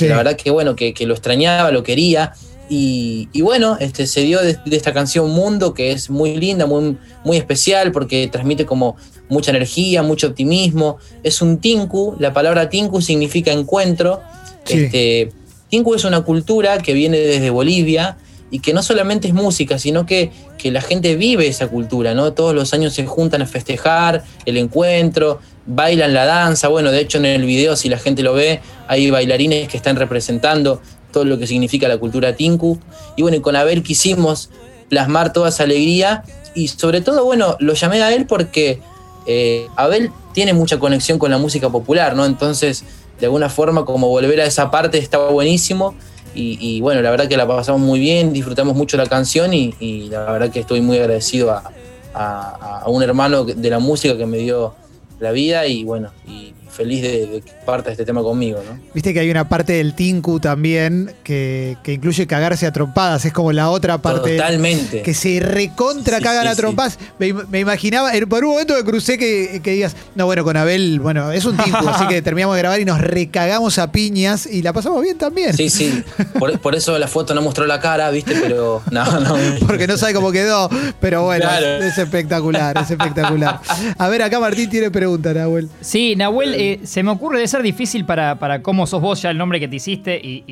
La 0.00 0.16
verdad 0.16 0.36
que 0.36 0.50
bueno, 0.50 0.76
que, 0.76 0.94
lo 1.00 1.14
extrañaba, 1.14 1.72
lo 1.72 1.82
quería. 1.82 2.32
Y, 2.70 3.28
bueno, 3.40 3.76
este, 3.80 4.06
se 4.06 4.20
dio 4.22 4.40
de, 4.42 4.58
esta 4.70 4.92
canción 4.92 5.30
Mundo, 5.30 5.72
que 5.72 5.92
es 5.92 6.10
muy 6.10 6.36
linda, 6.36 6.66
muy, 6.66 6.96
muy 7.24 7.36
especial, 7.36 7.92
porque 7.92 8.28
transmite 8.28 8.66
como 8.66 8.96
mucha 9.28 9.50
energía, 9.50 10.02
mucho 10.02 10.28
optimismo. 10.28 10.98
Es 11.22 11.40
un 11.40 11.58
tinku, 11.58 12.16
la 12.18 12.32
palabra 12.32 12.68
tinku 12.68 13.00
significa 13.00 13.52
encuentro. 13.52 14.20
Este, 14.68 15.30
tinku 15.70 15.94
es 15.94 16.04
una 16.04 16.22
cultura 16.22 16.78
que 16.78 16.92
viene 16.92 17.18
desde 17.18 17.50
Bolivia 17.50 18.18
y 18.50 18.60
que 18.60 18.72
no 18.72 18.82
solamente 18.82 19.28
es 19.28 19.34
música, 19.34 19.78
sino 19.78 20.06
que, 20.06 20.30
que 20.56 20.70
la 20.70 20.80
gente 20.80 21.16
vive 21.16 21.46
esa 21.46 21.68
cultura, 21.68 22.14
¿no? 22.14 22.32
Todos 22.32 22.54
los 22.54 22.72
años 22.72 22.94
se 22.94 23.06
juntan 23.06 23.42
a 23.42 23.46
festejar 23.46 24.24
el 24.46 24.56
encuentro, 24.56 25.40
bailan 25.66 26.14
la 26.14 26.24
danza. 26.24 26.68
Bueno, 26.68 26.90
de 26.90 27.00
hecho, 27.00 27.18
en 27.18 27.26
el 27.26 27.44
video, 27.44 27.76
si 27.76 27.88
la 27.88 27.98
gente 27.98 28.22
lo 28.22 28.34
ve, 28.34 28.60
hay 28.88 29.10
bailarines 29.10 29.68
que 29.68 29.76
están 29.76 29.96
representando 29.96 30.80
todo 31.12 31.24
lo 31.24 31.38
que 31.38 31.46
significa 31.46 31.88
la 31.88 31.98
cultura 31.98 32.36
Tinku. 32.36 32.78
Y 33.16 33.22
bueno, 33.22 33.40
con 33.42 33.56
Abel 33.56 33.82
quisimos 33.82 34.50
plasmar 34.88 35.32
toda 35.32 35.50
esa 35.50 35.64
alegría 35.64 36.24
y 36.54 36.68
sobre 36.68 37.00
todo, 37.00 37.24
bueno, 37.24 37.56
lo 37.60 37.74
llamé 37.74 38.02
a 38.02 38.12
él 38.12 38.26
porque 38.26 38.80
eh, 39.26 39.66
Abel 39.76 40.10
tiene 40.32 40.52
mucha 40.52 40.78
conexión 40.78 41.18
con 41.18 41.30
la 41.30 41.38
música 41.38 41.70
popular, 41.70 42.16
¿no? 42.16 42.24
Entonces, 42.24 42.84
de 43.20 43.26
alguna 43.26 43.48
forma, 43.48 43.84
como 43.84 44.08
volver 44.08 44.40
a 44.40 44.46
esa 44.46 44.70
parte 44.70 44.98
estaba 44.98 45.30
buenísimo. 45.30 45.94
Y, 46.40 46.80
bueno, 46.82 47.02
la 47.02 47.10
verdad 47.10 47.26
que 47.26 47.36
la 47.36 47.48
pasamos 47.48 47.80
muy 47.80 47.98
bien, 47.98 48.32
disfrutamos 48.32 48.76
mucho 48.76 48.96
la 48.96 49.06
canción 49.06 49.52
y, 49.52 50.08
la 50.08 50.30
verdad 50.30 50.50
que 50.50 50.60
estoy 50.60 50.80
muy 50.80 50.96
agradecido 50.96 51.50
a, 51.50 51.72
a, 52.14 52.84
un 52.86 53.02
hermano 53.02 53.44
de 53.44 53.70
la 53.70 53.80
música 53.80 54.16
que 54.16 54.24
me 54.24 54.38
dio 54.38 54.72
la 55.18 55.32
vida 55.32 55.66
y 55.66 55.82
bueno, 55.82 56.10
y 56.28 56.54
feliz 56.78 57.02
de, 57.02 57.42
que 57.44 57.52
parta 57.66 57.90
este 57.90 58.04
tema 58.04 58.22
conmigo, 58.22 58.62
¿no? 58.64 58.78
Viste 58.94 59.12
que 59.12 59.18
hay 59.18 59.30
una 59.30 59.48
parte 59.48 59.72
del 59.72 59.94
Tinku 59.94 60.38
también 60.38 61.12
que, 61.24 61.76
incluye 61.84 62.24
cagarse 62.28 62.66
a 62.66 62.72
trompadas, 62.72 63.24
es 63.24 63.32
como 63.32 63.50
la 63.50 63.70
otra 63.70 63.98
parte. 63.98 64.36
Totalmente. 64.36 65.02
Que 65.02 65.12
se 65.12 65.40
recontra 65.40 66.20
cagan 66.20 66.46
a 66.46 66.54
trompadas. 66.54 67.00
Me, 67.18 67.58
imaginaba, 67.58 68.12
por 68.28 68.44
un 68.44 68.52
momento 68.52 68.74
me 68.74 68.84
crucé 68.84 69.18
que, 69.18 69.60
digas, 69.64 69.96
no, 70.14 70.26
bueno, 70.26 70.44
con 70.44 70.56
Abel, 70.56 71.00
bueno, 71.00 71.32
es 71.32 71.44
un 71.46 71.56
Tinku, 71.56 71.88
así 71.88 72.06
que 72.06 72.22
terminamos 72.28 72.54
de 72.54 72.62
grabar 72.62 72.78
y 72.78 72.84
nos 72.84 73.00
recagamos 73.00 73.78
a 73.80 73.90
piñas 73.90 74.46
y 74.46 74.62
la 74.62 74.72
pasamos 74.72 75.02
bien 75.02 75.18
también. 75.18 75.52
Sí, 75.54 75.70
sí. 75.70 76.04
Por, 76.38 76.76
eso 76.76 76.96
la 76.96 77.08
foto 77.08 77.34
no 77.34 77.42
mostró 77.42 77.66
la 77.66 77.80
cara, 77.80 78.08
¿viste? 78.10 78.36
Pero 78.40 78.82
no, 78.92 79.20
no. 79.20 79.36
Porque 79.66 79.88
no 79.88 79.96
sabe 79.96 80.14
cómo 80.14 80.30
quedó, 80.30 80.70
pero 81.00 81.24
bueno, 81.24 81.50
es 81.50 81.98
espectacular, 81.98 82.78
es 82.78 82.90
espectacular. 82.92 83.60
A 83.98 84.08
ver, 84.08 84.22
acá 84.22 84.38
Martín 84.38 84.70
tiene 84.70 84.92
pregunta, 84.92 85.34
Nahuel. 85.34 85.68
Sí, 85.80 86.14
Nahuel, 86.14 86.67
se 86.84 87.02
me 87.02 87.10
ocurre 87.10 87.40
de 87.40 87.48
ser 87.48 87.62
difícil 87.62 88.04
para, 88.04 88.38
para 88.38 88.62
cómo 88.62 88.86
sos 88.86 89.00
vos 89.00 89.22
ya 89.22 89.30
el 89.30 89.38
nombre 89.38 89.60
que 89.60 89.68
te 89.68 89.76
hiciste 89.76 90.16
y, 90.16 90.44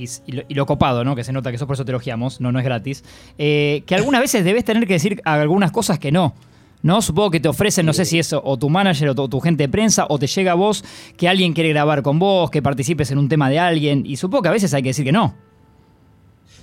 lo, 0.48 0.66
copado, 0.66 1.04
¿no? 1.04 1.16
Que 1.16 1.24
se 1.24 1.32
nota 1.32 1.50
que 1.50 1.58
sos 1.58 1.66
por 1.66 1.74
eso 1.74 1.84
te 1.84 1.92
elogiamos, 1.92 2.40
no, 2.40 2.52
no 2.52 2.58
es 2.58 2.64
gratis. 2.64 3.04
Eh, 3.38 3.82
que 3.86 3.94
algunas 3.94 4.20
veces 4.20 4.44
debes 4.44 4.64
tener 4.64 4.86
que 4.86 4.94
decir 4.94 5.20
algunas 5.24 5.72
cosas 5.72 5.98
que 5.98 6.12
no. 6.12 6.34
¿no? 6.82 7.02
Supongo 7.02 7.30
que 7.30 7.40
te 7.40 7.48
ofrecen, 7.48 7.84
no 7.84 7.92
sé 7.92 8.04
si 8.04 8.18
es 8.18 8.32
o 8.32 8.56
tu 8.56 8.68
manager 8.68 9.10
o 9.10 9.28
tu, 9.28 9.40
gente 9.40 9.64
de 9.64 9.68
prensa, 9.68 10.06
o 10.08 10.18
te 10.18 10.26
llega 10.26 10.52
a 10.52 10.54
vos 10.54 10.84
que 11.16 11.28
alguien 11.28 11.52
quiere 11.52 11.70
grabar 11.70 12.02
con 12.02 12.18
vos, 12.18 12.50
que 12.50 12.62
participes 12.62 13.10
en 13.10 13.18
un 13.18 13.28
tema 13.28 13.50
de 13.50 13.58
alguien, 13.58 14.04
y 14.06 14.16
supongo 14.16 14.42
que 14.42 14.48
a 14.48 14.52
veces 14.52 14.72
hay 14.72 14.82
que 14.82 14.90
decir 14.90 15.04
que 15.04 15.12
no. 15.12 15.34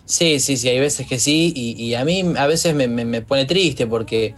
Sí, 0.05 0.39
sí, 0.39 0.57
sí, 0.57 0.69
hay 0.69 0.79
veces 0.79 1.07
que 1.07 1.19
sí, 1.19 1.53
y, 1.55 1.93
a 1.93 2.03
mí 2.05 2.23
a 2.37 2.47
veces 2.47 2.75
me, 2.75 2.87
me, 2.87 3.21
pone 3.21 3.45
triste 3.45 3.87
porque 3.87 4.35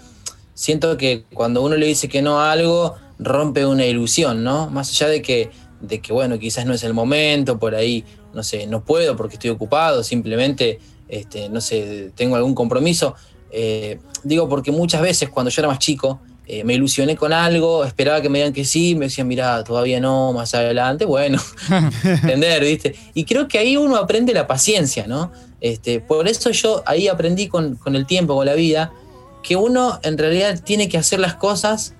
siento 0.53 0.95
que 0.97 1.23
cuando 1.33 1.63
uno 1.63 1.75
le 1.75 1.87
dice 1.87 2.07
que 2.07 2.21
no 2.21 2.39
a 2.39 2.51
algo, 2.51 2.95
rompe 3.19 3.65
una 3.65 3.85
ilusión, 3.85 4.43
¿no? 4.43 4.69
Más 4.69 4.89
allá 4.89 5.07
de 5.07 5.21
que, 5.21 5.49
de 5.81 5.99
que, 5.99 6.13
bueno, 6.13 6.39
quizás 6.39 6.65
no 6.65 6.73
es 6.73 6.83
el 6.83 6.93
momento, 6.93 7.57
por 7.57 7.75
ahí, 7.75 8.03
no 8.33 8.43
sé, 8.43 8.67
no 8.67 8.83
puedo 8.83 9.15
porque 9.15 9.35
estoy 9.35 9.49
ocupado, 9.49 10.03
simplemente, 10.03 10.79
este, 11.07 11.49
no 11.49 11.61
sé, 11.61 12.11
tengo 12.15 12.35
algún 12.35 12.55
compromiso. 12.55 13.15
Eh, 13.51 13.99
digo, 14.23 14.49
porque 14.49 14.71
muchas 14.71 15.01
veces 15.01 15.29
cuando 15.29 15.49
yo 15.49 15.61
era 15.61 15.69
más 15.69 15.79
chico, 15.79 16.19
eh, 16.47 16.63
me 16.63 16.75
ilusioné 16.75 17.15
con 17.15 17.33
algo, 17.33 17.83
esperaba 17.85 18.21
que 18.21 18.29
me 18.29 18.39
digan 18.39 18.53
que 18.53 18.65
sí, 18.65 18.93
me 18.93 19.05
decían, 19.05 19.27
mira, 19.27 19.63
todavía 19.63 19.99
no, 19.99 20.31
más 20.33 20.53
adelante, 20.53 21.05
bueno, 21.05 21.41
entender, 22.03 22.63
¿viste? 22.63 22.95
Y 23.15 23.23
creo 23.23 23.47
que 23.47 23.57
ahí 23.57 23.77
uno 23.77 23.95
aprende 23.95 24.31
la 24.33 24.45
paciencia, 24.45 25.07
¿no? 25.07 25.31
Este, 25.59 26.01
por 26.01 26.27
eso 26.27 26.51
yo 26.51 26.83
ahí 26.85 27.07
aprendí 27.07 27.47
con, 27.47 27.75
con 27.77 27.95
el 27.95 28.05
tiempo, 28.05 28.35
con 28.35 28.45
la 28.45 28.53
vida, 28.53 28.93
que 29.41 29.55
uno 29.55 29.99
en 30.03 30.17
realidad 30.17 30.61
tiene 30.63 30.87
que 30.87 30.97
hacer 30.97 31.19
las 31.19 31.35
cosas 31.35 31.95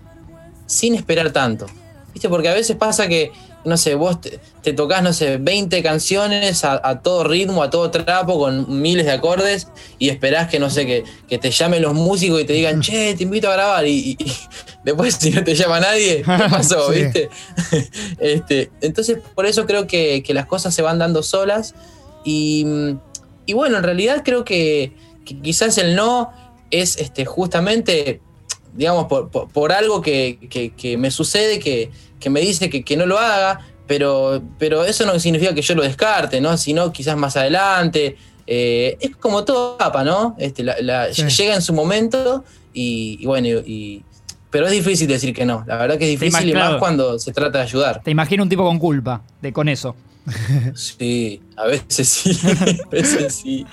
sin 0.65 0.95
esperar 0.95 1.31
tanto. 1.31 1.67
¿Viste? 2.13 2.29
Porque 2.29 2.47
a 2.47 2.53
veces 2.53 2.77
pasa 2.77 3.09
que, 3.09 3.31
no 3.65 3.75
sé, 3.75 3.95
vos 3.95 4.19
te, 4.21 4.73
tocas, 4.73 5.03
no 5.03 5.11
sé, 5.11 5.37
20 5.37 5.83
canciones 5.83 6.63
a, 6.63 7.01
todo 7.01 7.25
ritmo, 7.25 7.61
a 7.61 7.69
todo 7.69 7.91
trapo, 7.91 8.39
con 8.39 8.81
miles 8.81 9.05
de 9.05 9.11
acordes, 9.11 9.67
y 9.99 10.09
esperás 10.09 10.49
que, 10.49 10.59
no 10.59 10.69
sé, 10.69 10.85
que, 10.85 11.03
que 11.27 11.37
te 11.37 11.51
llamen 11.51 11.81
los 11.81 11.93
músicos 11.93 12.41
y 12.41 12.45
te 12.45 12.53
digan, 12.53 12.79
che, 12.81 13.15
te 13.15 13.23
invito 13.23 13.49
a 13.49 13.53
grabar, 13.53 13.85
y, 13.85 14.17
después 14.85 15.15
si 15.15 15.31
no 15.31 15.43
te 15.43 15.55
llama 15.55 15.79
nadie, 15.79 16.17
¿qué 16.17 16.23
pasó? 16.49 16.89
¿Viste? 16.89 17.29
este, 18.19 18.71
entonces, 18.79 19.17
por 19.33 19.45
eso 19.45 19.65
creo 19.65 19.87
que, 19.87 20.23
las 20.29 20.45
cosas 20.45 20.73
se 20.73 20.81
van 20.81 20.99
dando 20.99 21.21
solas, 21.21 21.75
y, 22.23 22.65
y 23.45 23.53
bueno, 23.53 23.77
en 23.77 23.83
realidad 23.83 24.21
creo 24.23 24.45
que, 24.45 24.93
quizás 25.41 25.77
el 25.79 25.95
no 25.95 26.31
es 26.71 26.97
este, 26.97 27.25
justamente 27.25 28.21
digamos, 28.75 29.05
por, 29.07 29.71
algo 29.71 30.01
que, 30.01 30.95
me 30.97 31.11
sucede, 31.11 31.59
que, 31.59 31.91
me 32.29 32.41
dice 32.41 32.69
que, 32.69 32.97
no 32.97 33.05
lo 33.05 33.17
haga, 33.17 33.61
pero, 33.87 34.41
pero 34.59 34.83
eso 34.83 35.05
no 35.05 35.19
significa 35.19 35.53
que 35.53 35.61
yo 35.61 35.75
lo 35.75 35.83
descarte, 35.83 36.41
¿no? 36.41 36.57
Sino 36.57 36.91
quizás 36.91 37.17
más 37.17 37.37
adelante. 37.37 38.17
Eh, 38.47 38.97
es 38.99 39.15
como 39.15 39.43
todo 39.43 39.77
capa, 39.77 40.03
¿no? 40.03 40.35
Este, 40.37 40.63
Llega 40.63 41.55
en 41.55 41.61
su 41.61 41.73
momento 41.73 42.43
y, 42.73 43.25
bueno, 43.25 43.47
y, 43.47 44.03
pero 44.49 44.67
es 44.67 44.71
difícil 44.71 45.07
decir 45.07 45.33
que 45.33 45.45
no. 45.45 45.63
La 45.67 45.77
verdad 45.77 45.97
que 45.97 46.05
es 46.05 46.19
difícil 46.19 46.49
y 46.49 46.53
más 46.53 46.75
cuando 46.77 47.19
se 47.19 47.33
trata 47.33 47.59
de 47.59 47.63
ayudar. 47.63 48.01
Te 48.03 48.11
imagino 48.11 48.43
un 48.43 48.49
tipo 48.49 48.63
con 48.63 48.79
culpa 48.79 49.21
de 49.41 49.51
con 49.51 49.69
eso. 49.69 49.95
Sí, 50.73 51.41
a 51.55 51.67
veces 51.67 52.09
sí, 52.09 52.39
a 52.85 52.89
veces 52.89 53.35
sí. 53.35 53.65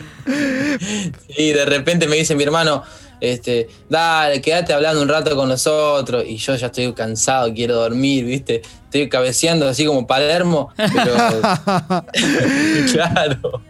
Sí, 1.35 1.53
de 1.53 1.65
repente 1.65 2.07
me 2.07 2.17
dice 2.17 2.35
mi 2.35 2.43
hermano, 2.45 2.83
este, 3.23 3.69
dale, 3.89 4.41
quédate 4.41 4.73
hablando 4.73 5.01
un 5.01 5.09
rato 5.09 5.37
con 5.37 5.49
nosotros. 5.49 6.25
Y 6.27 6.39
yo 6.39 6.57
ya 6.57 6.67
estoy 6.67 6.93
cansado, 6.93 7.55
quiero 7.55 7.77
dormir, 7.77 8.25
¿viste? 8.25 8.63
Estoy 8.85 9.09
cabeceando 9.09 9.69
así 9.69 9.87
como 9.87 10.09
Palermo, 10.09 10.71
pero. 10.77 11.15
claro. 12.93 13.63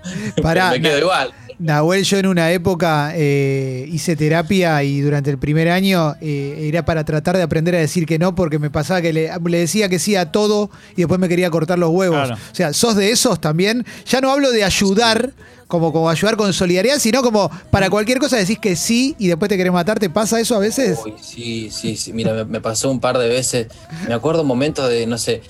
me 0.70 0.80
quedo 0.80 0.98
igual. 0.98 1.34
Nahuel, 1.62 2.02
yo 2.02 2.18
en 2.18 2.26
una 2.26 2.50
época 2.50 3.12
eh, 3.14 3.88
hice 3.88 4.16
terapia 4.16 4.82
y 4.82 5.00
durante 5.00 5.30
el 5.30 5.38
primer 5.38 5.68
año 5.68 6.16
eh, 6.20 6.68
era 6.68 6.84
para 6.84 7.04
tratar 7.04 7.36
de 7.36 7.42
aprender 7.44 7.76
a 7.76 7.78
decir 7.78 8.04
que 8.04 8.18
no, 8.18 8.34
porque 8.34 8.58
me 8.58 8.68
pasaba 8.68 9.00
que 9.00 9.12
le, 9.12 9.30
decía 9.48 9.88
que 9.88 10.00
sí 10.00 10.16
a 10.16 10.32
todo 10.32 10.70
y 10.96 11.02
después 11.02 11.20
me 11.20 11.28
quería 11.28 11.50
cortar 11.50 11.78
los 11.78 11.90
huevos. 11.90 12.30
O 12.30 12.54
sea, 12.54 12.72
sos 12.72 12.96
de 12.96 13.12
esos 13.12 13.40
también. 13.40 13.86
Ya 14.06 14.20
no 14.20 14.32
hablo 14.32 14.50
de 14.50 14.64
ayudar, 14.64 15.30
como, 15.68 15.92
como 15.92 16.10
ayudar 16.10 16.36
con 16.36 16.52
solidaridad, 16.52 16.98
sino 16.98 17.22
como 17.22 17.48
para 17.70 17.88
cualquier 17.90 18.18
cosa 18.18 18.38
decís 18.38 18.58
que 18.58 18.74
sí 18.74 19.14
y 19.20 19.28
después 19.28 19.48
te 19.48 19.56
querés 19.56 19.72
matar. 19.72 20.00
¿Te 20.00 20.10
pasa 20.10 20.40
eso 20.40 20.56
a 20.56 20.58
veces? 20.58 20.98
sí, 21.20 21.70
sí, 21.70 21.96
sí. 21.96 22.12
Mira, 22.12 22.44
me, 22.44 22.60
pasó 22.60 22.90
un 22.90 22.98
par 22.98 23.18
de 23.18 23.28
veces. 23.28 23.68
Me 24.08 24.14
acuerdo 24.14 24.42
un 24.42 24.48
momento 24.48 24.88
de, 24.88 25.06
no 25.06 25.16
sé, 25.16 25.42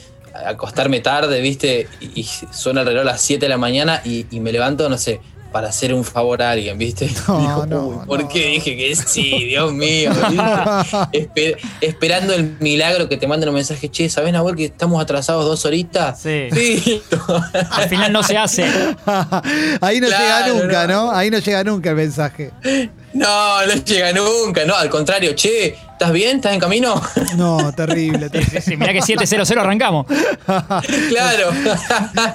acostarme 0.47 1.01
tarde, 1.01 1.41
¿viste? 1.41 1.89
Y, 2.03 2.29
suena 2.53 2.83
el 2.83 2.89
reloj 2.89 3.01
a 3.01 3.07
las 3.07 3.23
7 3.23 3.47
de 3.47 3.49
la 3.49 3.57
mañana 3.57 4.03
y 4.05 4.27
me 4.41 4.53
levanto, 4.53 4.91
no 4.91 4.99
sé 4.99 5.23
para 5.53 5.69
hacer 5.69 5.95
un 5.95 6.05
favor 6.05 6.43
a 6.43 6.51
alguien, 6.51 6.79
¿viste? 6.79 7.11
No, 7.29 7.67
no, 7.67 8.05
¿Por 8.07 8.29
qué 8.29 8.47
dije 8.47 8.77
que 8.77 8.95
sí? 8.97 9.45
Dios 9.45 9.73
mío. 9.73 10.11
esperando 11.81 12.35
el 12.35 12.57
milagro 12.61 13.09
que 13.09 13.17
te 13.17 13.27
manden 13.27 13.51
un 13.51 13.57
mensaje, 13.57 13.91
che, 13.91 14.09
¿sabes, 14.09 14.33
Nahuel, 14.33 14.57
que 14.57 14.67
estamos 14.67 15.03
atrasados 15.03 15.45
dos 15.45 15.65
horitas? 15.65 16.21
Sí. 16.21 17.03
Al 17.71 17.89
final 17.89 18.13
no 18.13 18.23
se 18.23 18.37
hace. 18.37 18.65
Ahí 19.81 20.01
no 20.01 20.09
llega 20.09 20.49
nunca, 20.49 20.87
¿no? 20.87 21.11
Ahí 21.11 21.31
no 21.31 21.39
llega 21.39 21.65
nunca 21.65 21.91
el 21.91 21.97
mensaje. 21.97 22.51
No, 23.13 23.67
no 23.67 23.75
llega 23.85 24.13
nunca, 24.13 24.65
no, 24.65 24.75
al 24.75 24.89
contrario, 24.89 25.35
che, 25.35 25.77
¿estás 26.03 26.13
bien? 26.13 26.37
¿Estás 26.37 26.55
en 26.55 26.61
camino? 26.61 27.01
No, 27.37 27.73
terrible. 27.73 28.29
terrible. 28.29 28.61
Sí, 28.61 28.77
mirá 28.77 28.93
que 28.93 29.01
700 29.01 29.51
arrancamos. 29.53 30.07
claro. 31.09 31.51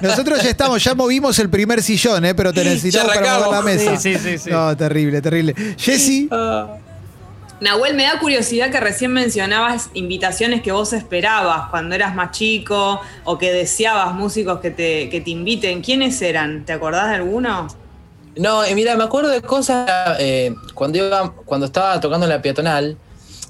Nosotros 0.02 0.42
ya 0.42 0.50
estamos, 0.50 0.84
ya 0.84 0.96
movimos 0.96 1.38
el 1.40 1.50
primer 1.50 1.84
sillón, 1.84 2.26
¿eh? 2.26 2.34
pero 2.34 2.54
te 2.54 2.64
necesitamos 2.64 3.14
para 3.14 3.40
mover 3.40 3.52
la 3.52 3.62
mesa. 3.62 3.98
Sí, 3.98 4.16
sí, 4.18 4.38
sí, 4.38 4.50
No, 4.50 4.76
terrible, 4.76 5.22
terrible. 5.22 5.54
Jessy. 5.78 6.30
Ah. 6.32 6.78
Nahuel, 7.60 7.96
me 7.96 8.04
da 8.04 8.20
curiosidad 8.20 8.72
que 8.72 8.80
recién 8.80 9.12
mencionabas 9.12 9.90
invitaciones 9.94 10.62
que 10.62 10.72
vos 10.72 10.94
esperabas 10.94 11.70
cuando 11.70 11.96
eras 11.96 12.16
más 12.16 12.32
chico 12.32 13.02
o 13.24 13.38
que 13.38 13.52
deseabas 13.52 14.14
músicos 14.14 14.60
que 14.60 14.72
te, 14.72 15.10
que 15.10 15.22
te 15.22 15.32
inviten. 15.32 15.82
¿Quiénes 15.82 16.22
eran? 16.22 16.66
¿Te 16.66 16.74
acordás 16.74 17.10
de 17.10 17.16
alguno? 17.16 17.68
No, 18.38 18.64
eh, 18.64 18.76
mira, 18.76 18.96
me 18.96 19.04
acuerdo 19.04 19.30
de 19.30 19.42
cosas 19.42 19.90
eh, 20.20 20.54
cuando, 20.74 21.00
iba, 21.00 21.34
cuando 21.46 21.66
estaba 21.66 22.00
tocando 22.00 22.26
en 22.26 22.30
la 22.30 22.42
peatonal, 22.42 22.98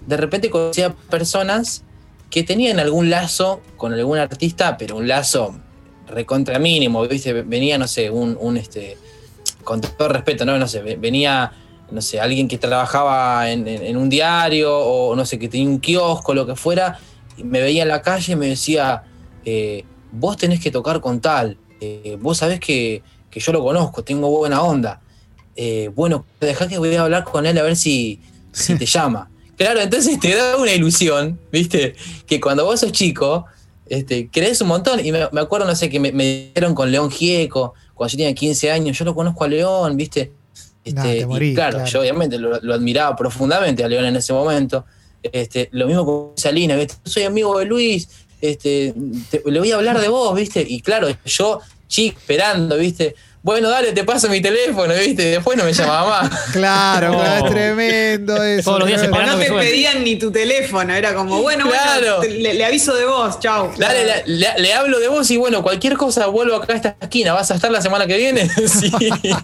de 0.08 0.18
repente 0.18 0.50
conocía 0.50 0.96
personas 1.10 1.84
que 2.30 2.44
tenían 2.44 2.80
algún 2.80 3.10
lazo 3.10 3.62
con 3.78 3.94
algún 3.94 4.18
artista, 4.18 4.78
pero 4.78 4.98
un 4.98 5.08
lazo 5.08 5.56
recontra 6.08 6.58
mínimo, 6.60 7.06
¿viste? 7.08 7.34
Venía, 7.44 7.78
no 7.78 7.88
sé, 7.88 8.10
un, 8.10 8.38
un 8.40 8.58
este, 8.58 8.98
con 9.64 9.82
todo 9.82 10.08
respeto, 10.08 10.46
¿no? 10.46 10.58
No 10.58 10.68
sé, 10.68 10.82
venía, 10.82 11.52
no 11.92 12.02
sé, 12.02 12.20
alguien 12.20 12.48
que 12.48 12.58
trabajaba 12.58 13.50
en, 13.52 13.98
un 13.98 14.10
diario 14.10 14.78
o 14.78 15.16
no 15.16 15.26
sé, 15.26 15.38
que 15.38 15.50
tenía 15.50 15.68
un 15.68 15.80
kiosco, 15.80 16.34
lo 16.34 16.46
que 16.46 16.56
fuera, 16.56 17.00
y 17.38 17.44
me 17.44 17.62
veía 17.62 17.84
en 17.84 17.90
la 17.90 18.02
calle 18.02 18.34
y 18.34 18.36
me 18.38 18.48
decía, 18.48 19.04
eh, 19.44 19.84
vos 20.12 20.38
tenés 20.38 20.62
que 20.62 20.72
tocar 20.72 21.02
con 21.02 21.20
tal, 21.20 21.58
eh, 21.82 22.18
vos 22.20 22.38
sabés 22.38 22.60
que, 22.60 23.04
yo 23.32 23.52
lo 23.52 23.64
conozco, 23.64 24.04
tengo 24.04 24.32
buena 24.32 24.64
onda. 24.64 25.00
Eh, 25.56 25.92
bueno, 25.94 26.26
dejá 26.42 26.68
que 26.68 26.80
voy 26.80 26.96
a 26.96 27.04
hablar 27.04 27.24
con 27.24 27.46
él 27.46 27.56
a 27.60 27.62
ver 27.62 27.76
si, 27.76 28.20
si 28.52 28.76
te 28.76 28.86
llama. 28.88 29.30
Claro, 29.58 29.82
entonces 29.82 30.20
te 30.20 30.36
da 30.36 30.56
una 30.58 30.72
ilusión, 30.72 31.40
¿viste? 31.52 31.96
Que 32.28 32.40
cuando 32.40 32.64
vos 32.64 32.80
sos 32.80 32.92
chico, 32.92 33.46
este, 33.88 34.30
crees 34.32 34.62
un 34.62 34.68
montón. 34.68 35.04
Y 35.04 35.12
me, 35.12 35.24
acuerdo, 35.24 35.66
no 35.66 35.76
sé, 35.76 35.90
que 35.90 36.00
me, 36.00 36.12
dieron 36.54 36.76
con 36.76 36.92
León 36.92 37.10
Gieco, 37.10 37.74
cuando 37.96 38.12
yo 38.12 38.18
tenía 38.18 38.36
15 38.36 38.72
años, 38.72 38.98
yo 38.98 39.04
lo 39.04 39.16
conozco 39.16 39.44
a 39.44 39.48
León, 39.48 39.98
¿viste? 39.98 40.32
Este, 40.84 41.28
y 41.42 41.54
claro, 41.56 41.84
yo 41.86 42.00
obviamente 42.00 42.38
lo, 42.38 42.56
admiraba 42.74 43.16
profundamente 43.16 43.84
a 43.84 43.88
León 43.88 44.06
en 44.06 44.16
ese 44.16 44.32
momento. 44.32 44.86
Este, 45.24 45.70
lo 45.72 45.88
mismo 45.88 46.06
con 46.06 46.38
Salina, 46.38 46.76
¿viste? 46.76 46.94
Yo 47.04 47.12
soy 47.12 47.24
amigo 47.24 47.58
de 47.58 47.66
Luis, 47.66 48.08
este, 48.40 48.94
le 49.46 49.60
voy 49.60 49.72
a 49.72 49.76
hablar 49.76 50.00
de 50.00 50.08
vos, 50.08 50.36
¿viste? 50.36 50.64
Y 50.66 50.82
claro, 50.82 51.08
yo, 51.26 51.60
chico, 51.88 52.20
esperando, 52.20 52.78
¿viste? 52.78 53.16
Bueno, 53.48 53.70
dale, 53.70 53.94
te 53.94 54.04
paso 54.04 54.28
mi 54.28 54.42
teléfono, 54.42 54.94
¿viste? 54.94 55.24
Después 55.24 55.58
no 55.58 55.64
me 55.64 55.72
llamaba 55.72 56.22
más. 56.22 56.32
Claro, 56.52 57.24
es 57.24 57.46
tremendo 57.50 58.44
eso. 58.44 58.72
Todos 58.72 58.80
los 58.80 58.88
días 58.90 59.02
esperando 59.02 59.38
No 59.38 59.40
te 59.40 59.50
pedían 59.50 60.04
ni 60.04 60.18
tu 60.18 60.32
teléfono, 60.32 60.94
era 60.94 61.16
como, 61.16 61.42
bueno, 61.42 61.66
bueno 61.66 62.24
le, 62.24 62.66
aviso 62.66 62.94
de 62.94 63.06
vos, 63.06 63.40
chau. 63.40 63.72
Dale, 63.78 64.24
le, 64.26 64.74
hablo 64.74 65.00
de 65.00 65.08
vos 65.08 65.32
y 65.32 65.38
bueno, 65.38 65.64
cualquier 65.64 65.96
cosa 65.96 66.28
vuelvo 66.28 66.58
acá 66.58 66.74
a 66.74 66.76
esta 66.76 66.98
esquina. 67.00 67.32
¿Vas 67.32 67.50
a 67.52 67.56
estar 67.56 67.72
la 67.72 67.82
semana 67.82 68.06
que 68.06 68.18
viene? 68.18 68.50
sí. 68.68 68.92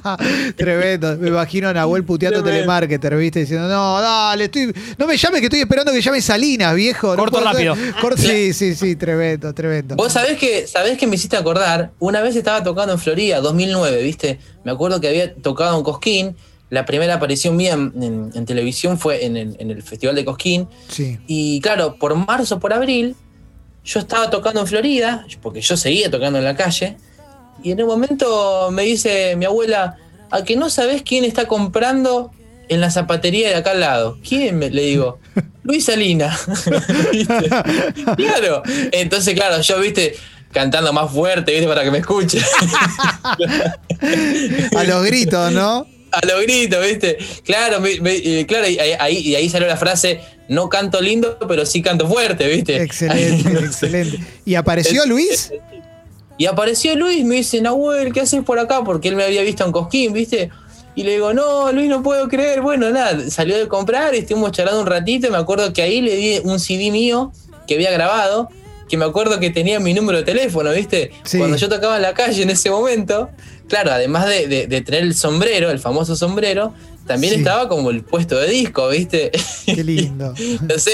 tremendo. 0.57 1.15
Me 1.17 1.29
imagino 1.29 1.69
a 1.69 1.73
Nahuel 1.73 2.03
puteando 2.03 2.43
telemarketer, 2.43 3.15
¿viste? 3.15 3.39
Diciendo, 3.39 3.69
no, 3.69 4.01
dale, 4.01 4.43
estoy, 4.45 4.73
no 4.97 5.07
me 5.07 5.15
llames 5.15 5.39
que 5.39 5.45
estoy 5.45 5.61
esperando 5.61 5.93
que 5.93 6.01
llame 6.01 6.21
Salinas, 6.21 6.75
viejo. 6.75 7.15
Corto 7.15 7.39
rápido. 7.39 7.73
sí, 8.17 8.51
sí, 8.51 8.75
sí, 8.75 8.97
tremendo, 8.97 9.53
tremendo. 9.53 9.95
Vos 9.95 10.11
sabés 10.11 10.37
que, 10.37 10.67
sabés 10.67 10.97
que 10.97 11.07
me 11.07 11.15
hiciste 11.15 11.37
acordar, 11.37 11.91
una 11.99 12.19
vez 12.19 12.35
estaba 12.35 12.61
tocando 12.63 12.91
en 12.91 12.99
Florida, 12.99 13.39
2009 13.39 13.92
¿viste? 14.01 14.39
Me 14.63 14.71
acuerdo 14.71 14.99
que 14.99 15.07
había 15.07 15.35
tocado 15.35 15.77
en 15.77 15.83
Cosquín. 15.83 16.35
La 16.69 16.85
primera 16.85 17.15
aparición 17.15 17.55
mía 17.55 17.73
en, 17.73 18.45
televisión 18.45 18.97
fue 18.97 19.25
en 19.25 19.37
el, 19.37 19.83
Festival 19.83 20.15
de 20.15 20.25
Cosquín. 20.25 20.67
Y 21.27 21.61
claro, 21.61 21.95
por 21.95 22.15
marzo, 22.15 22.59
por 22.59 22.73
abril, 22.73 23.15
yo 23.85 23.99
estaba 23.99 24.29
tocando 24.29 24.61
en 24.61 24.67
Florida, 24.67 25.27
porque 25.41 25.61
yo 25.61 25.77
seguía 25.77 26.09
tocando 26.09 26.39
en 26.39 26.45
la 26.45 26.55
calle. 26.55 26.97
Y 27.63 27.71
en 27.71 27.81
un 27.81 27.87
momento 27.87 28.69
me 28.71 28.83
dice 28.83 29.35
mi 29.35 29.45
abuela, 29.45 29.97
a 30.31 30.43
que 30.43 30.55
no 30.55 30.69
sabes 30.69 31.03
quién 31.03 31.25
está 31.25 31.47
comprando 31.47 32.31
en 32.69 32.81
la 32.81 32.89
zapatería 32.89 33.49
de 33.49 33.55
acá 33.55 33.71
al 33.71 33.81
lado. 33.81 34.17
¿Quién? 34.27 34.59
Le 34.59 34.81
digo, 34.81 35.19
Luis 35.63 35.85
Salina. 35.85 36.35
claro. 38.17 38.63
Entonces, 38.91 39.33
claro, 39.33 39.61
yo, 39.61 39.79
viste, 39.79 40.15
cantando 40.53 40.93
más 40.93 41.11
fuerte, 41.11 41.51
¿viste? 41.51 41.67
Para 41.67 41.83
que 41.83 41.91
me 41.91 41.97
escuche. 41.97 42.39
a 44.77 44.83
los 44.83 45.05
gritos, 45.05 45.51
¿no? 45.51 45.87
A 46.11 46.25
los 46.25 46.41
gritos, 46.43 46.85
¿viste? 46.85 47.17
Claro, 47.43 47.83
claro 48.47 48.69
y 48.69 48.79
ahí, 48.79 49.17
y 49.17 49.35
ahí 49.35 49.49
salió 49.49 49.67
la 49.67 49.77
frase, 49.77 50.21
no 50.47 50.69
canto 50.69 51.01
lindo, 51.01 51.37
pero 51.47 51.65
sí 51.65 51.81
canto 51.81 52.07
fuerte, 52.07 52.47
¿viste? 52.47 52.81
Excelente, 52.81 53.49
excelente. 53.65 54.19
¿Y 54.45 54.55
apareció 54.55 55.05
Luis? 55.05 55.51
Y 56.37 56.45
apareció 56.45 56.95
Luis, 56.95 57.25
me 57.25 57.35
dice, 57.35 57.61
Nahuel, 57.61 58.13
¿qué 58.13 58.21
haces 58.21 58.43
por 58.43 58.59
acá? 58.59 58.83
Porque 58.83 59.09
él 59.09 59.15
me 59.15 59.23
había 59.23 59.41
visto 59.41 59.65
en 59.65 59.71
Cosquín, 59.71 60.13
¿viste? 60.13 60.49
Y 60.95 61.03
le 61.03 61.13
digo, 61.13 61.33
no, 61.33 61.71
Luis, 61.71 61.89
no 61.89 62.03
puedo 62.03 62.27
creer. 62.27 62.61
Bueno, 62.61 62.89
nada, 62.91 63.29
salió 63.29 63.57
de 63.57 63.67
comprar, 63.67 64.13
estuvimos 64.13 64.51
charlando 64.51 64.81
un 64.81 64.87
ratito. 64.87 65.27
Y 65.27 65.31
me 65.31 65.37
acuerdo 65.37 65.73
que 65.73 65.81
ahí 65.81 66.01
le 66.01 66.15
di 66.15 66.39
un 66.43 66.59
CD 66.59 66.91
mío 66.91 67.31
que 67.67 67.75
había 67.75 67.91
grabado 67.91 68.49
que 68.93 68.97
me 68.97 69.05
acuerdo 69.05 69.39
que 69.39 69.49
tenía 69.49 69.79
mi 69.79 69.91
número 69.91 70.19
de 70.19 70.23
teléfono, 70.23 70.71
¿viste? 70.71 71.09
Cuando 71.35 71.57
yo 71.57 71.67
tocaba 71.67 71.95
en 71.95 72.03
la 72.03 72.13
calle 72.13 72.43
en 72.43 72.51
ese 72.51 72.69
momento, 72.69 73.31
claro, 73.67 73.91
además 73.91 74.27
de, 74.27 74.67
tener 74.85 75.01
el 75.01 75.15
sombrero, 75.15 75.71
el 75.71 75.79
famoso 75.79 76.15
sombrero, 76.15 76.75
también 77.07 77.33
estaba 77.33 77.67
como 77.67 77.89
el 77.89 78.03
puesto 78.03 78.37
de 78.37 78.51
disco, 78.51 78.89
¿viste? 78.89 79.31
Qué 79.65 79.83
lindo. 79.83 80.35
no 80.61 80.77
sé, 80.77 80.91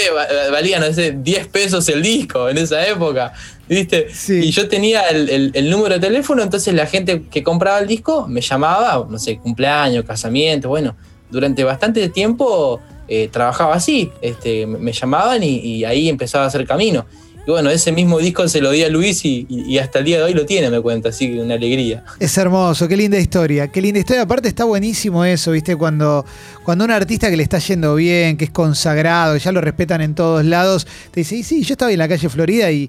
valía, 0.49 0.79
no 0.79 0.93
sé, 0.93 1.12
10 1.12 1.47
pesos 1.47 1.89
el 1.89 2.01
disco 2.01 2.47
en 2.47 2.59
esa 2.59 2.88
época, 2.88 3.33
¿viste? 3.67 4.07
Y 4.29 4.49
yo 4.51 4.69
tenía 4.69 5.09
el, 5.09 5.69
número 5.69 5.95
de 5.95 5.99
teléfono, 5.99 6.41
entonces 6.41 6.73
la 6.73 6.85
gente 6.85 7.23
que 7.29 7.43
compraba 7.43 7.79
el 7.79 7.88
disco 7.88 8.29
me 8.29 8.39
llamaba, 8.39 9.05
no 9.09 9.19
sé, 9.19 9.39
cumpleaños, 9.39 10.05
casamiento, 10.05 10.69
bueno, 10.69 10.95
durante 11.29 11.65
bastante 11.65 12.07
tiempo 12.07 12.79
eh, 13.09 13.27
trabajaba 13.29 13.75
así, 13.75 14.09
este, 14.21 14.65
me 14.65 14.93
llamaban 14.93 15.43
y, 15.43 15.57
y 15.57 15.83
ahí 15.83 16.07
empezaba 16.07 16.45
a 16.45 16.47
hacer 16.47 16.65
camino. 16.65 17.05
Y 17.49 17.51
bueno, 17.51 17.71
ese 17.71 17.91
mismo 17.91 18.19
disco 18.19 18.47
se 18.47 18.62
lo 18.62 18.69
di 18.69 18.83
a 18.83 18.89
Luis 18.89 19.25
y, 19.25 19.79
hasta 19.79 19.97
el 19.97 20.05
día 20.05 20.17
de 20.19 20.23
hoy 20.23 20.35
lo 20.35 20.45
tiene, 20.45 20.69
me 20.69 20.81
cuenta, 20.81 21.09
así 21.09 21.31
que 21.31 21.41
una 21.41 21.55
alegría. 21.55 22.03
Es 22.19 22.38
hermoso, 22.38 22.88
qué 22.88 22.95
linda 22.95 23.17
historia, 23.17 23.69
qué 23.69 23.81
linda 23.81 23.99
historia. 23.99 24.21
Aparte 24.21 24.47
está 24.47 24.65
buenísimo 24.65 25.25
eso, 25.25 25.49
¿viste? 25.49 25.75
Cuando, 25.75 26.23
cuando 26.63 26.85
un 26.85 26.91
artista 26.91 27.27
que 27.27 27.35
le 27.35 27.41
está 27.41 27.57
yendo 27.57 27.95
bien, 27.95 28.38
que 28.38 28.45
es 28.45 28.51
consagrado, 28.51 29.35
ya 29.35 29.51
lo 29.51 29.62
respetan 29.62 30.01
en 30.01 30.13
todos 30.13 30.45
lados, 30.45 30.85
te 31.09 31.21
dice, 31.21 31.41
sí, 31.41 31.63
yo 31.63 31.73
estaba 31.73 31.91
en 31.91 31.97
la 31.97 32.07
calle 32.07 32.29
Florida 32.29 32.71
y 32.71 32.88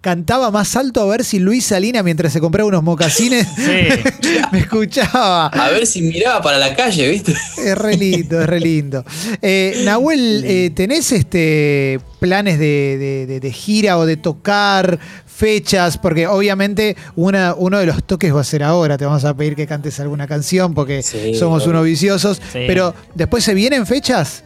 cantaba 0.00 0.50
más 0.50 0.76
alto 0.76 1.02
a 1.02 1.06
ver 1.06 1.24
si 1.24 1.38
Luis 1.38 1.66
Salina, 1.66 2.02
mientras 2.02 2.32
se 2.32 2.40
compraba 2.40 2.68
unos 2.68 2.82
mocasines, 2.82 3.46
me, 4.52 4.58
escuchaba. 4.60 5.46
A 5.48 5.70
ver 5.70 5.86
si 5.86 6.02
miraba 6.02 6.40
para 6.40 6.58
la 6.58 6.74
calle, 6.74 7.08
¿viste? 7.10 7.34
Es 7.56 7.76
re 7.76 7.96
lindo, 7.96 8.40
es 8.40 8.46
re 8.46 8.60
lindo. 8.60 9.04
Eh, 9.42 9.82
Nahuel, 9.84 10.44
eh, 10.44 10.70
¿tenés 10.74 11.10
este, 11.12 12.00
planes 12.20 12.58
de, 12.58 13.52
gira 13.54 13.98
o 13.98 14.06
de 14.06 14.16
tocar 14.16 14.98
fechas? 15.26 15.98
Porque 15.98 16.26
obviamente 16.26 16.96
una, 17.16 17.54
uno 17.54 17.78
de 17.78 17.86
los 17.86 18.04
toques 18.04 18.34
va 18.34 18.40
a 18.40 18.44
ser 18.44 18.62
ahora. 18.62 18.96
Te 18.96 19.04
vamos 19.04 19.24
a 19.24 19.36
pedir 19.36 19.56
que 19.56 19.66
cantes 19.66 19.98
alguna 19.98 20.28
canción 20.28 20.74
porque 20.74 21.02
somos 21.02 21.66
unos 21.66 21.84
viciosos. 21.84 22.40
Pero 22.52 22.94
después 23.14 23.42
se 23.42 23.54
vienen 23.54 23.86
fechas. 23.86 24.44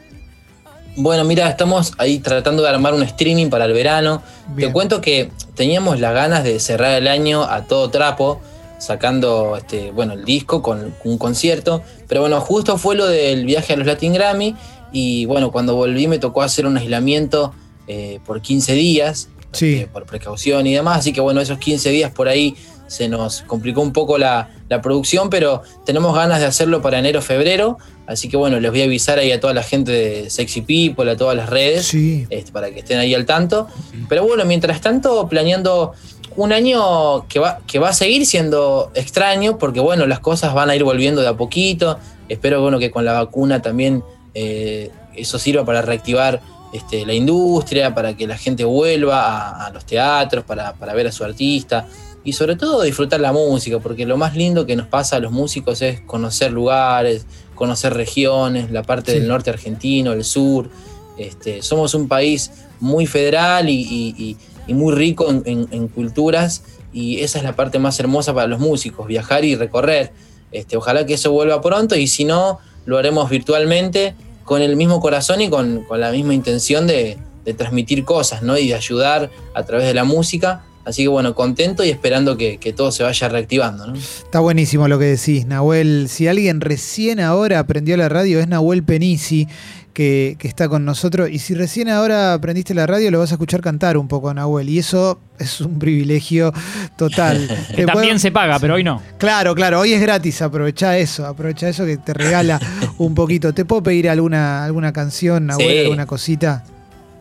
Bueno, 0.95 1.25
mira, 1.25 1.49
estamos 1.49 1.95
ahí 1.97 2.19
tratando 2.19 2.63
de 2.63 2.69
armar 2.69 2.93
un 2.93 3.03
streaming 3.03 3.49
para 3.49 3.65
el 3.65 3.73
verano. 3.73 4.23
Te 4.57 4.71
cuento 4.71 5.01
que 5.01 5.31
teníamos 5.55 5.99
las 6.01 6.13
ganas 6.13 6.45
de 6.45 6.61
cerrar 6.61 6.93
el 7.01 7.09
año 7.09 7.45
a 7.45 7.63
todo 7.63 7.89
trapo, 7.89 8.43
sacando 8.79 9.57
este, 9.57 9.91
bueno, 9.91 10.13
el 10.13 10.27
disco 10.27 10.61
con 10.61 10.95
un 11.05 11.17
concierto. 11.17 11.83
Pero 12.09 12.21
bueno, 12.21 12.41
justo 12.43 12.77
fue 12.77 12.95
lo 12.95 13.07
del 13.07 13.47
viaje 13.47 13.73
a 13.73 13.77
los 13.77 13.87
Latin 13.87 14.13
Grammy. 14.13 14.55
Y 14.93 15.25
bueno, 15.25 15.51
cuando 15.51 15.75
volví 15.77 16.09
me 16.09 16.19
tocó 16.19 16.43
hacer 16.43 16.67
un 16.67 16.77
aislamiento 16.77 17.55
eh, 17.89 18.21
por 18.27 18.43
15 18.43 18.75
días, 18.75 19.29
eh, 19.63 19.89
por 19.91 20.05
precaución 20.05 20.67
y 20.67 20.75
demás. 20.75 20.99
Así 20.99 21.15
que 21.15 21.23
bueno, 21.23 21.41
esos 21.41 21.57
15 21.57 21.89
días 21.89 22.11
por 22.11 22.29
ahí 22.29 22.55
se 22.93 23.09
nos 23.09 23.41
complicó 23.43 23.81
un 23.81 23.93
poco 23.93 24.19
la, 24.19 24.51
producción, 24.83 25.29
pero 25.29 25.63
tenemos 25.85 26.15
ganas 26.15 26.41
de 26.41 26.47
hacerlo 26.47 26.81
para 26.81 26.99
enero, 26.99 27.21
febrero. 27.21 27.79
Así 28.07 28.29
que 28.29 28.37
bueno, 28.39 28.59
les 28.59 28.71
voy 28.71 28.83
a 28.83 28.85
avisar 28.85 29.19
ahí 29.19 29.31
a 29.31 29.39
toda 29.39 29.53
la 29.53 29.63
gente 29.63 29.93
de 29.93 30.31
Sexy 30.31 30.63
People, 30.63 31.11
a 31.11 31.17
todas 31.17 31.37
las 31.37 31.49
redes, 31.49 31.93
este, 31.95 32.53
para 32.53 32.71
que 32.71 32.81
estén 32.81 32.99
ahí 32.99 33.15
al 33.15 33.27
tanto. 33.27 33.67
Pero 34.09 34.27
bueno, 34.27 34.45
mientras 34.47 34.81
tanto, 34.81 35.29
planeando 35.29 35.93
un 36.37 36.53
año 36.53 37.27
que 37.29 37.39
va, 37.39 37.61
que 37.67 37.79
va 37.79 37.91
a 37.91 37.93
seguir 37.93 38.25
siendo 38.27 38.91
extraño, 38.95 39.59
porque 39.59 39.81
bueno, 39.81 40.07
las 40.07 40.21
cosas 40.21 40.55
van 40.55 40.71
a 40.71 40.77
ir 40.77 40.85
volviendo 40.85 41.21
de 41.21 41.29
a 41.29 41.37
poquito. 41.37 41.99
Espero 42.29 42.63
bueno, 42.63 42.79
que 42.79 42.91
con 42.91 43.05
la 43.05 43.13
vacuna 43.13 43.61
también 43.61 44.03
eh, 44.35 44.91
eso 45.15 45.39
sirva 45.39 45.65
para 45.65 45.83
reactivar 45.83 46.41
este, 46.73 47.05
la 47.05 47.13
industria, 47.13 47.95
para 47.95 48.17
que 48.17 48.27
la 48.27 48.39
gente 48.39 48.65
vuelva 48.65 49.67
a, 49.67 49.71
los 49.71 49.85
teatros, 49.85 50.45
para, 50.45 50.73
para 50.73 50.95
ver 50.95 51.09
a 51.09 51.13
su 51.13 51.25
artista 51.25 51.87
y 52.25 52.33
sobre 52.35 52.57
todo 52.57 52.83
disfrutar 52.83 53.21
la 53.21 53.33
música, 53.33 53.79
porque 53.81 54.07
lo 54.07 54.17
más 54.17 54.37
lindo 54.37 54.65
que 54.65 54.77
nos 54.77 54.87
pasa 54.87 55.17
a 55.17 55.19
los 55.19 55.33
músicos 55.33 55.83
es 55.83 56.01
conocer 56.03 56.53
lugares, 56.53 57.27
conocer 57.55 57.95
regiones, 57.95 58.71
la 58.71 58.83
parte 58.83 59.13
del 59.13 59.27
norte 59.27 59.51
argentino, 59.51 60.13
el 60.13 60.25
sur. 60.25 60.71
Este, 61.19 61.63
somos 61.63 61.95
un 61.95 62.09
país 62.09 62.51
muy 62.81 63.07
federal 63.07 63.69
y, 63.69 64.37
muy 64.69 64.95
rico 64.95 65.29
en, 65.45 65.89
culturas 65.89 66.63
y 66.93 67.21
esa 67.21 67.39
es 67.39 67.45
la 67.45 67.57
parte 67.57 67.79
más 67.79 67.99
hermosa 67.99 68.33
para 68.33 68.47
los 68.47 68.61
músicos, 68.61 69.07
viajar 69.07 69.45
y 69.45 69.57
recorrer. 69.57 70.13
Este, 70.53 70.77
ojalá 70.77 71.05
que 71.07 71.15
eso 71.15 71.33
vuelva 71.33 71.61
pronto 71.61 71.97
y 71.97 72.07
si 72.07 72.25
no, 72.25 72.59
lo 72.87 72.99
haremos 72.99 73.29
virtualmente 73.31 74.15
con 74.45 74.63
el 74.63 74.77
mismo 74.77 75.01
corazón 75.01 75.41
y 75.41 75.49
con, 75.49 75.87
la 75.91 76.13
misma 76.13 76.35
intención 76.35 76.87
de, 76.87 77.19
de 77.45 77.55
transmitir 77.55 78.05
cosas 78.05 78.43
¿no? 78.43 78.57
y 78.57 78.69
de 78.69 78.75
ayudar 78.75 79.31
a 79.55 79.65
través 79.65 79.87
de 79.87 79.95
la 79.95 80.05
música 80.05 80.65
Así 80.85 81.03
que 81.03 81.09
bueno, 81.09 81.35
contento 81.35 81.85
y 81.85 81.91
esperando 81.91 82.37
que, 82.37 82.59
todo 82.77 82.91
se 82.91 83.03
vaya 83.05 83.29
reactivando. 83.29 83.87
¿no? 83.87 83.95
Está 83.95 84.41
buenísimo 84.41 84.89
lo 84.89 84.99
que 84.99 85.05
decís, 85.07 85.47
Nahuel. 85.47 86.07
Si 86.09 86.27
alguien 86.27 86.61
recién 86.61 87.21
ahora 87.21 87.59
aprendió 87.61 87.97
la 87.97 88.09
radio 88.09 88.41
es 88.41 88.49
Nahuel 88.49 88.83
Penisi, 88.83 89.47
que, 89.93 90.37
que 90.39 90.49
está 90.49 90.69
con 90.69 90.85
nosotros. 90.85 91.29
Y 91.31 91.39
si 91.39 91.55
recién 91.55 91.89
ahora 91.89 92.33
aprendiste 92.33 92.75
la 92.75 92.87
radio, 92.87 93.11
lo 93.11 93.19
vas 93.19 93.31
a 93.31 93.35
escuchar 93.35 93.61
cantar 93.61 93.97
un 93.97 94.09
poco 94.09 94.31
a 94.31 94.35
Nahuel. 94.35 94.69
Y 94.71 94.79
eso 94.79 95.21
es 95.39 95.61
un 95.61 95.79
privilegio 95.79 96.53
total. 96.97 97.47
Que 97.77 97.85
también 97.87 98.09
puedo- 98.15 98.19
se 98.19 98.33
paga, 98.33 98.59
pero 98.59 98.75
hoy 98.75 98.83
no. 98.85 99.01
Claro, 99.19 99.55
claro, 99.55 99.81
hoy 99.81 99.93
es 99.93 100.01
gratis, 100.01 100.41
aprovecha 100.43 100.97
eso, 100.99 101.27
aprovecha 101.27 101.69
eso 101.69 101.85
que 101.87 101.97
te 101.99 102.13
regala 102.15 102.59
un 102.99 103.15
poquito. 103.15 103.53
¿Te 103.53 103.65
puedo 103.65 103.83
pedir 103.83 104.09
alguna, 104.11 104.65
alguna 104.65 104.93
canción, 104.93 105.47
Nahuel, 105.47 105.69
Sí. 105.69 105.79
alguna 105.81 106.07
cosita? 106.07 106.65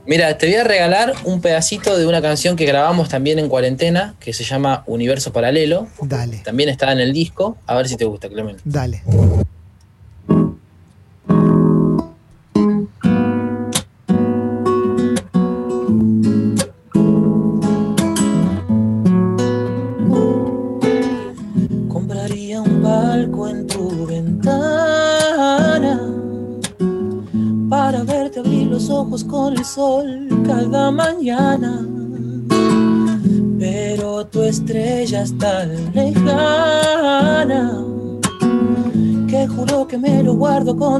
Mira, 0.05 0.37
te 0.37 0.47
voy 0.47 0.55
a 0.55 0.63
regalar 0.63 1.13
un 1.25 1.41
pedacito 1.41 1.97
de 1.97 2.07
una 2.07 2.21
canción 2.21 2.55
que 2.55 2.65
grabamos 2.65 3.09
también 3.09 3.37
en 3.39 3.47
cuarentena, 3.49 4.15
que 4.19 4.33
se 4.33 4.43
llama 4.43 4.83
Universo 4.87 5.31
Paralelo. 5.31 5.87
Dale, 6.01 6.37
También 6.39 6.69
está 6.69 6.91
en 6.91 6.99
el 6.99 7.13
disco. 7.13 7.57
A 7.67 7.75
ver 7.75 7.87
si 7.87 7.97
te 7.97 8.05
gusta, 8.05 8.27
Clemen. 8.27 8.57
dale. 8.63 9.03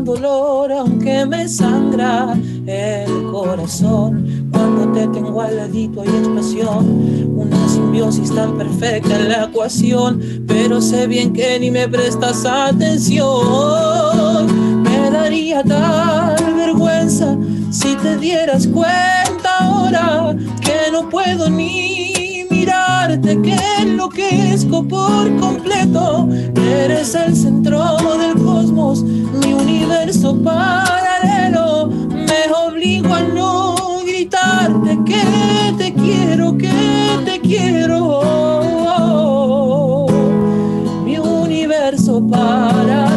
Dolor, 0.04 0.72
aunque 0.72 1.26
me 1.26 1.48
sangra 1.48 2.36
el 2.66 3.24
corazón. 3.32 4.50
Cuando 4.52 4.92
te 4.92 5.08
tengo 5.08 5.42
al 5.42 5.56
ladito 5.58 6.02
hay 6.02 6.10
explosión, 6.10 7.30
una 7.36 7.70
simbiosis 7.70 8.34
tan 8.34 8.58
perfecta 8.58 9.16
en 9.16 9.30
la 9.30 9.46
ecuación, 9.46 10.22
pero 10.48 10.82
sé 10.82 11.08
bien 11.08 11.34
que 11.34 11.60
ni 11.60 11.72
me 11.72 11.88
prestas 11.88 12.46
atención. 12.46 13.32
Me 14.84 15.10
daría 15.12 15.64
tal 15.64 16.54
vergüenza 16.56 17.38
si 17.72 17.96
te 17.96 18.18
dieras 18.18 18.68
cuenta 18.68 19.58
ahora 19.60 20.36
que 20.62 20.92
no 20.92 21.10
puedo 21.10 21.50
ni 21.50 22.31
mirarte, 23.02 23.42
que 23.42 23.56
enloquezco 23.80 24.84
por 24.88 25.36
completo. 25.40 26.28
Eres 26.56 27.16
el 27.16 27.36
centro 27.36 27.98
del 28.18 28.36
cosmos, 28.44 29.04
mi 29.04 29.54
universo 29.54 30.36
paralelo. 30.44 31.88
Me 31.88 32.52
obligo 32.54 33.14
a 33.14 33.22
no 33.22 33.76
gritarte 34.06 35.00
que 35.06 35.74
te 35.78 35.94
quiero, 35.94 36.58
que 36.58 36.72
te 37.26 37.40
quiero. 37.40 38.22
Mi 41.06 41.18
universo 41.18 42.22
paralelo. 42.28 43.11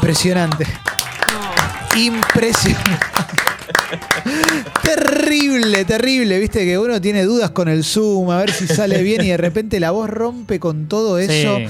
No, 0.00 0.06
impresionante. 0.06 0.66
Impresionante. 1.96 3.06
terrible, 4.82 5.84
terrible. 5.84 6.38
Viste 6.38 6.64
que 6.64 6.78
uno 6.78 7.00
tiene 7.00 7.24
dudas 7.24 7.50
con 7.50 7.68
el 7.68 7.84
Zoom, 7.84 8.30
a 8.30 8.38
ver 8.38 8.52
si 8.52 8.66
sale 8.66 9.02
bien 9.02 9.22
y 9.22 9.28
de 9.28 9.36
repente 9.36 9.80
la 9.80 9.90
voz 9.90 10.08
rompe 10.08 10.58
con 10.60 10.86
todo 10.86 11.18
eso. 11.18 11.56
Sí. 11.56 11.66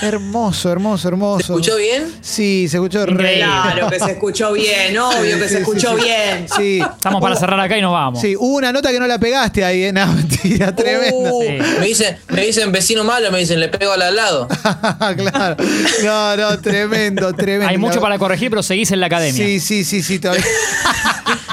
Hermoso, 0.00 0.70
hermoso, 0.72 1.08
hermoso. 1.08 1.38
¿Se 1.38 1.52
escuchó 1.52 1.76
bien? 1.76 2.12
Sí, 2.20 2.66
se 2.68 2.76
escuchó 2.78 3.06
re. 3.06 3.36
Claro 3.36 3.88
que 3.90 3.98
se 4.00 4.10
escuchó 4.12 4.52
bien, 4.52 4.96
obvio 4.98 5.38
que 5.38 5.48
Sí, 5.48 5.54
se 5.54 5.58
escuchó 5.60 5.96
sí. 5.96 6.04
bien. 6.04 6.46
Sí. 6.56 6.80
Estamos 6.80 7.20
para 7.20 7.36
cerrar 7.36 7.60
acá 7.60 7.76
y 7.76 7.82
nos 7.82 7.92
vamos. 7.92 8.20
Sí, 8.20 8.34
hubo 8.36 8.56
una 8.56 8.72
nota 8.72 8.90
que 8.90 8.98
no 8.98 9.06
la 9.06 9.18
pegaste 9.18 9.64
ahí, 9.64 9.84
¿eh? 9.84 9.92
No, 10.02 10.06
mentira, 10.06 10.74
tremenda. 10.74 11.12
Uh, 11.32 11.42
Sí. 11.42 11.58
me, 11.80 11.86
dicen, 11.86 12.16
me 12.28 12.46
dicen 12.46 12.72
vecino 12.72 13.04
malo, 13.04 13.30
me 13.30 13.38
dicen 13.38 13.60
le 13.60 13.68
pego 13.68 13.92
al 13.92 14.02
al 14.02 14.16
lado. 14.16 14.48
claro. 15.16 15.56
No, 16.02 16.36
no, 16.36 16.58
tremendo, 16.60 17.32
tremendo. 17.32 17.68
Hay 17.68 17.78
mucho 17.78 18.00
para 18.00 18.18
corregir, 18.18 18.50
pero 18.50 18.62
seguís 18.62 18.90
en 18.92 19.00
la 19.00 19.06
academia. 19.06 19.44
Sí, 19.44 19.60
sí, 19.60 19.84
sí, 19.84 20.02
sí, 20.02 20.18
todavía. 20.18 20.44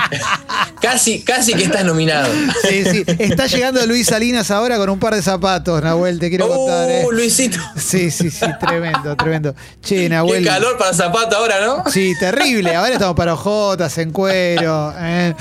Casi, 0.81 1.21
casi 1.23 1.53
que 1.53 1.63
estás 1.63 1.83
nominado. 1.83 2.31
Sí, 2.67 2.85
sí. 2.85 3.03
Está 3.05 3.47
llegando 3.47 3.85
Luis 3.85 4.07
Salinas 4.07 4.49
ahora 4.49 4.77
con 4.77 4.89
un 4.89 4.97
par 4.97 5.13
de 5.13 5.21
zapatos, 5.21 5.83
Nahuel, 5.83 6.19
te 6.19 6.29
quiero 6.29 6.47
contar, 6.47 6.89
¿eh? 6.89 7.03
Uh, 7.05 7.11
Luisito. 7.11 7.59
Sí, 7.75 8.09
sí, 8.09 8.31
sí, 8.31 8.45
tremendo, 8.59 9.13
tremendo. 9.17 9.53
Che, 9.83 9.95
Qué 10.03 10.09
Nahuel. 10.09 10.45
calor 10.45 10.77
para 10.77 10.93
zapato 10.93 11.35
ahora, 11.35 11.65
¿no? 11.65 11.83
Sí, 11.91 12.13
terrible. 12.17 12.75
Ahora 12.75 12.93
estamos 12.93 13.15
para 13.15 13.33
ojotas, 13.33 13.97
en 13.97 14.11
cuero. 14.11 14.93
¿eh? 14.97 15.35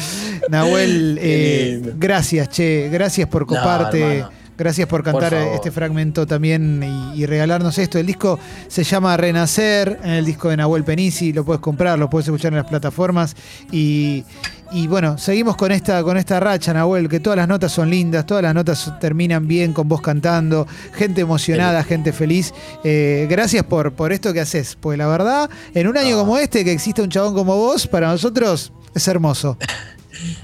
Nahuel, 0.48 1.18
Qué 1.20 1.74
eh, 1.74 1.92
gracias, 1.96 2.48
che. 2.48 2.88
Gracias 2.90 3.28
por 3.28 3.46
coparte. 3.46 4.24
Gracias 4.58 4.88
por 4.88 5.02
cantar 5.02 5.32
favor. 5.32 5.54
este 5.54 5.70
fragmento 5.70 6.26
también 6.26 6.82
y, 7.14 7.22
y 7.22 7.26
regalarnos 7.26 7.78
esto. 7.78 7.98
El 7.98 8.06
disco 8.06 8.38
se 8.66 8.84
llama 8.84 9.16
Renacer, 9.16 10.00
en 10.02 10.10
el 10.10 10.24
disco 10.26 10.50
de 10.50 10.58
Nahuel 10.58 10.84
Penisi. 10.84 11.32
Lo 11.32 11.44
puedes 11.44 11.60
comprar, 11.60 11.98
lo 11.98 12.10
puedes 12.10 12.26
escuchar 12.26 12.52
en 12.52 12.58
las 12.58 12.66
plataformas. 12.66 13.34
Y, 13.72 14.24
y 14.70 14.86
bueno, 14.86 15.16
seguimos 15.16 15.56
con 15.56 15.72
esta, 15.72 16.02
con 16.02 16.16
esta 16.18 16.40
racha, 16.40 16.74
Nahuel, 16.74 17.08
que 17.08 17.20
todas 17.20 17.38
las 17.38 17.48
notas 17.48 17.72
son 17.72 17.88
lindas, 17.88 18.26
todas 18.26 18.42
las 18.42 18.54
notas 18.54 18.92
terminan 19.00 19.48
bien 19.48 19.72
con 19.72 19.88
vos 19.88 20.02
cantando, 20.02 20.66
gente 20.92 21.22
emocionada, 21.22 21.82
gente 21.84 22.12
feliz. 22.12 22.52
Eh, 22.84 23.26
gracias 23.30 23.64
por, 23.64 23.92
por 23.92 24.12
esto 24.12 24.32
que 24.34 24.40
haces, 24.40 24.76
pues 24.78 24.98
la 24.98 25.06
verdad, 25.06 25.48
en 25.72 25.88
un 25.88 25.96
año 25.96 26.18
como 26.18 26.36
este, 26.36 26.64
que 26.64 26.72
existe 26.72 27.00
un 27.00 27.08
chabón 27.08 27.34
como 27.34 27.56
vos, 27.56 27.86
para 27.86 28.08
nosotros 28.08 28.72
es 28.94 29.08
hermoso. 29.08 29.56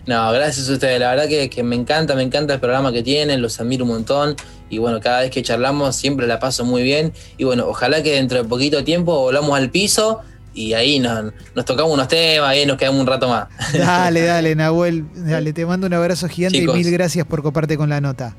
No, 0.06 0.32
gracias 0.32 0.68
a 0.68 0.72
ustedes. 0.72 1.00
La 1.00 1.10
verdad 1.10 1.28
que, 1.28 1.50
que 1.50 1.62
me 1.62 1.76
encanta, 1.76 2.14
me 2.14 2.22
encanta 2.22 2.54
el 2.54 2.60
programa 2.60 2.92
que 2.92 3.02
tienen, 3.02 3.42
los 3.42 3.60
admiro 3.60 3.84
un 3.84 3.90
montón. 3.90 4.36
Y 4.70 4.78
bueno, 4.78 5.00
cada 5.00 5.20
vez 5.20 5.30
que 5.30 5.42
charlamos 5.42 5.94
siempre 5.96 6.26
la 6.26 6.38
paso 6.38 6.64
muy 6.64 6.82
bien. 6.82 7.12
Y 7.36 7.44
bueno, 7.44 7.66
ojalá 7.66 8.02
que 8.02 8.12
dentro 8.12 8.42
de 8.42 8.48
poquito 8.48 8.82
tiempo 8.84 9.20
volvamos 9.20 9.56
al 9.56 9.70
piso 9.70 10.20
y 10.54 10.72
ahí 10.72 11.00
nos, 11.00 11.32
nos 11.54 11.64
tocamos 11.64 11.92
unos 11.92 12.08
temas 12.08 12.56
y 12.56 12.64
nos 12.64 12.76
quedamos 12.76 13.00
un 13.00 13.06
rato 13.06 13.28
más. 13.28 13.48
Dale, 13.72 14.22
dale, 14.26 14.54
Nahuel, 14.54 15.04
dale, 15.14 15.52
te 15.52 15.66
mando 15.66 15.86
un 15.86 15.94
abrazo 15.94 16.28
gigante 16.28 16.60
Chicos. 16.60 16.76
y 16.76 16.78
mil 16.78 16.92
gracias 16.92 17.26
por 17.26 17.42
coparte 17.42 17.76
con 17.76 17.88
la 17.88 18.00
nota. 18.00 18.36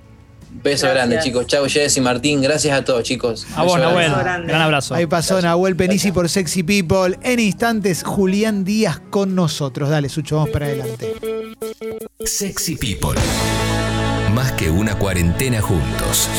Beso 0.63 0.87
Gracias. 0.87 0.93
grande, 0.93 1.19
chicos. 1.19 1.47
Chau, 1.47 1.65
Jess 1.67 1.97
y 1.97 2.01
Martín. 2.01 2.41
Gracias 2.41 2.77
a 2.77 2.83
todos, 2.83 3.03
chicos. 3.03 3.45
A 3.55 3.63
vos. 3.63 3.79
Nahuel. 3.79 4.05
Abrazo 4.05 4.23
grande. 4.23 4.47
Gran 4.47 4.61
abrazo. 4.61 4.95
Ahí 4.95 5.05
pasó 5.05 5.41
Nahuel 5.41 5.75
Penisi 5.75 6.11
por 6.11 6.29
Sexy 6.29 6.63
People. 6.63 7.17
En 7.21 7.39
instantes, 7.39 8.03
Julián 8.03 8.63
Díaz 8.63 9.01
con 9.09 9.35
nosotros. 9.35 9.89
Dale, 9.89 10.09
Sucho, 10.09 10.35
vamos 10.37 10.49
para 10.51 10.65
adelante. 10.65 11.13
Sexy 12.25 12.75
People. 12.75 13.19
Más 14.33 14.51
que 14.53 14.69
una 14.69 14.97
cuarentena 14.97 15.61
juntos. 15.61 16.29